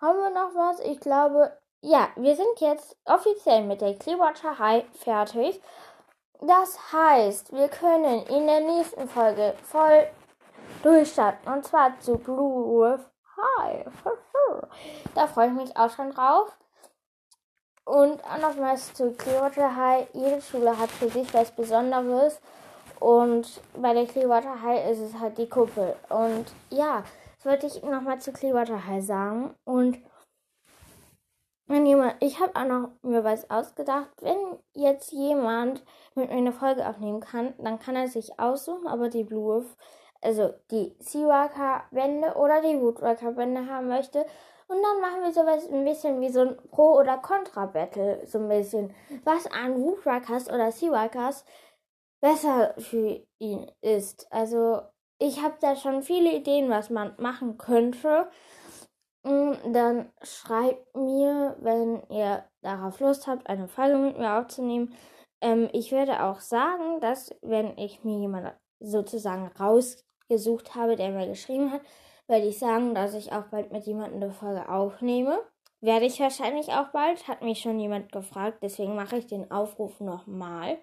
haben 0.00 0.18
wir 0.18 0.30
noch 0.30 0.54
was? 0.54 0.80
Ich 0.80 0.98
glaube, 1.00 1.56
ja, 1.82 2.08
wir 2.16 2.34
sind 2.34 2.60
jetzt 2.60 2.96
offiziell 3.04 3.62
mit 3.62 3.80
der 3.80 3.96
Clearwater 3.96 4.58
High 4.58 4.84
fertig. 4.94 5.60
Das 6.40 6.92
heißt, 6.92 7.52
wir 7.52 7.68
können 7.68 8.24
in 8.26 8.46
der 8.46 8.60
nächsten 8.60 9.08
Folge 9.08 9.54
voll 9.62 10.08
durchstarten. 10.82 11.52
Und 11.52 11.64
zwar 11.64 11.98
zu 12.00 12.16
Blue 12.18 12.66
Wolf 12.66 13.10
High. 13.58 13.86
Da 15.14 15.26
freue 15.26 15.48
ich 15.48 15.52
mich 15.52 15.76
auch 15.76 15.90
schon 15.90 16.10
drauf. 16.10 16.56
Und 17.90 18.22
auch 18.22 18.38
nochmals 18.38 18.94
zu 18.94 19.10
Clearwater 19.14 19.74
High. 19.74 20.06
Jede 20.12 20.40
Schule 20.40 20.78
hat 20.78 20.92
für 20.92 21.08
sich 21.08 21.34
was 21.34 21.50
Besonderes. 21.50 22.40
Und 23.00 23.60
bei 23.76 23.92
der 23.92 24.06
Clearwater 24.06 24.62
High 24.62 24.92
ist 24.92 25.00
es 25.00 25.18
halt 25.18 25.38
die 25.38 25.48
Kuppel. 25.48 25.96
Und 26.08 26.46
ja, 26.68 27.02
das 27.36 27.46
wollte 27.46 27.66
ich 27.66 27.82
nochmal 27.82 28.20
zu 28.20 28.30
Clearwater 28.30 28.86
High 28.86 29.04
sagen. 29.04 29.56
Und 29.64 29.98
wenn 31.66 31.84
jemand, 31.84 32.14
ich 32.20 32.38
habe 32.38 32.54
auch 32.54 32.64
noch 32.64 32.90
mir 33.02 33.24
was 33.24 33.50
ausgedacht, 33.50 34.10
wenn 34.20 34.38
jetzt 34.72 35.10
jemand 35.10 35.84
mit 36.14 36.30
mir 36.30 36.36
eine 36.36 36.52
Folge 36.52 36.88
aufnehmen 36.88 37.18
kann, 37.18 37.54
dann 37.58 37.80
kann 37.80 37.96
er 37.96 38.06
sich 38.06 38.38
aussuchen, 38.38 38.86
aber 38.86 39.08
die 39.08 39.24
Blue, 39.24 39.64
also 40.22 40.54
die 40.70 40.94
Seawalker-Wände 41.00 42.34
oder 42.36 42.60
die 42.60 42.80
Woodwalker-Wände 42.80 43.66
haben 43.66 43.88
möchte. 43.88 44.26
Und 44.70 44.80
dann 44.84 45.00
machen 45.00 45.22
wir 45.24 45.32
sowas 45.32 45.68
ein 45.68 45.84
bisschen 45.84 46.20
wie 46.20 46.28
so 46.28 46.42
ein 46.42 46.56
Pro- 46.70 46.96
oder 46.96 47.18
Contra-Battle, 47.18 48.24
so 48.24 48.38
ein 48.38 48.48
bisschen. 48.48 48.94
Was 49.24 49.48
an 49.48 49.82
Woodwalkers 49.82 50.48
oder 50.48 50.70
Seawalkers 50.70 51.44
besser 52.20 52.74
für 52.78 53.20
ihn 53.40 53.68
ist. 53.80 54.28
Also, 54.30 54.82
ich 55.18 55.42
habe 55.42 55.56
da 55.60 55.74
schon 55.74 56.04
viele 56.04 56.32
Ideen, 56.32 56.70
was 56.70 56.88
man 56.88 57.14
machen 57.18 57.58
könnte. 57.58 58.30
Mm, 59.24 59.54
dann 59.72 60.12
schreibt 60.22 60.94
mir, 60.94 61.56
wenn 61.58 62.04
ihr 62.08 62.44
darauf 62.62 63.00
Lust 63.00 63.26
habt, 63.26 63.48
eine 63.48 63.66
Folge 63.66 63.96
mit 63.98 64.18
mir 64.18 64.38
aufzunehmen. 64.38 64.94
Ähm, 65.40 65.68
ich 65.72 65.90
werde 65.90 66.22
auch 66.22 66.38
sagen, 66.38 67.00
dass 67.00 67.34
wenn 67.42 67.76
ich 67.76 68.04
mir 68.04 68.20
jemand 68.20 68.54
sozusagen 68.78 69.48
rausgesucht 69.58 70.76
habe, 70.76 70.94
der 70.94 71.10
mir 71.10 71.26
geschrieben 71.26 71.72
hat, 71.72 71.80
werde 72.30 72.46
ich 72.46 72.58
sagen, 72.58 72.94
dass 72.94 73.14
ich 73.14 73.32
auch 73.32 73.46
bald 73.46 73.72
mit 73.72 73.84
jemandem 73.86 74.22
eine 74.22 74.32
Folge 74.32 74.68
aufnehme. 74.68 75.42
Werde 75.80 76.06
ich 76.06 76.20
wahrscheinlich 76.20 76.68
auch 76.68 76.88
bald, 76.92 77.26
hat 77.26 77.42
mich 77.42 77.60
schon 77.60 77.80
jemand 77.80 78.12
gefragt, 78.12 78.58
deswegen 78.62 78.94
mache 78.94 79.16
ich 79.16 79.26
den 79.26 79.50
Aufruf 79.50 79.98
nochmal. 79.98 80.78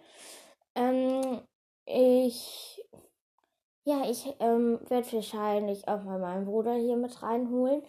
Ähm, 0.75 1.41
ich, 1.85 2.83
ja, 3.85 4.09
ich 4.09 4.35
ähm, 4.39 4.79
werde 4.89 5.13
wahrscheinlich 5.13 5.87
auch 5.87 6.03
mal 6.03 6.19
meinen 6.19 6.45
Bruder 6.45 6.73
hier 6.73 6.97
mit 6.97 7.23
reinholen 7.23 7.81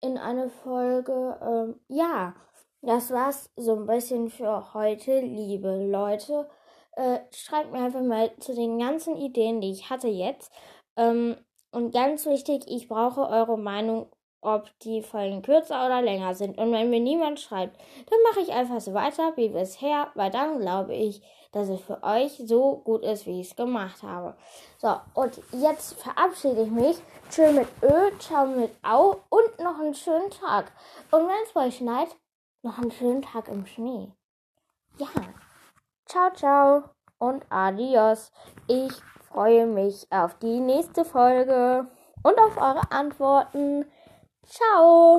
in 0.00 0.16
eine 0.16 0.48
Folge. 0.48 1.38
Ähm, 1.42 1.80
ja, 1.88 2.34
das 2.82 3.10
war's 3.10 3.50
so 3.56 3.76
ein 3.76 3.86
bisschen 3.86 4.30
für 4.30 4.74
heute, 4.74 5.20
liebe 5.20 5.84
Leute. 5.90 6.48
Äh, 6.92 7.20
schreibt 7.32 7.72
mir 7.72 7.82
einfach 7.82 8.02
mal 8.02 8.30
zu 8.38 8.54
den 8.54 8.78
ganzen 8.78 9.16
Ideen, 9.16 9.60
die 9.60 9.72
ich 9.72 9.90
hatte 9.90 10.08
jetzt. 10.08 10.52
Ähm, 10.96 11.36
und 11.72 11.92
ganz 11.92 12.26
wichtig, 12.26 12.64
ich 12.66 12.88
brauche 12.88 13.28
eure 13.28 13.58
Meinung, 13.58 14.10
ob 14.42 14.70
die 14.80 15.02
Folgen 15.02 15.42
kürzer 15.42 15.84
oder 15.84 16.00
länger 16.02 16.34
sind. 16.34 16.58
Und 16.58 16.72
wenn 16.72 16.90
mir 16.90 17.00
niemand 17.00 17.40
schreibt, 17.40 17.78
dann 18.08 18.18
mache 18.28 18.40
ich 18.40 18.52
einfach 18.52 18.80
so 18.80 18.94
weiter 18.94 19.36
wie 19.36 19.50
bisher, 19.50 20.08
weil 20.14 20.30
dann 20.30 20.60
glaube 20.60 20.94
ich, 20.94 21.22
dass 21.52 21.68
es 21.68 21.80
für 21.80 22.02
euch 22.02 22.40
so 22.44 22.78
gut 22.78 23.02
ist, 23.02 23.26
wie 23.26 23.40
ich 23.40 23.50
es 23.50 23.56
gemacht 23.56 24.02
habe. 24.02 24.36
So, 24.78 24.96
und 25.14 25.40
jetzt 25.52 26.00
verabschiede 26.00 26.62
ich 26.62 26.70
mich. 26.70 26.96
Tschö 27.28 27.52
mit 27.52 27.68
Ö, 27.82 28.10
ciao 28.18 28.46
mit 28.46 28.70
Au 28.82 29.16
und 29.28 29.58
noch 29.58 29.78
einen 29.78 29.94
schönen 29.94 30.30
Tag. 30.30 30.72
Und 31.10 31.26
wenn 31.26 31.44
es 31.44 31.52
bei 31.52 31.66
euch 31.66 31.76
schneit, 31.76 32.08
noch 32.62 32.78
einen 32.78 32.92
schönen 32.92 33.22
Tag 33.22 33.48
im 33.48 33.66
Schnee. 33.66 34.12
Ja. 34.98 35.08
Ciao, 36.06 36.30
ciao 36.34 36.82
und 37.18 37.44
adios. 37.50 38.32
Ich 38.68 38.92
freue 39.30 39.66
mich 39.66 40.06
auf 40.10 40.34
die 40.38 40.60
nächste 40.60 41.04
Folge 41.04 41.86
und 42.22 42.38
auf 42.38 42.56
eure 42.56 42.90
Antworten. 42.90 43.86
Ciao. 44.44 45.18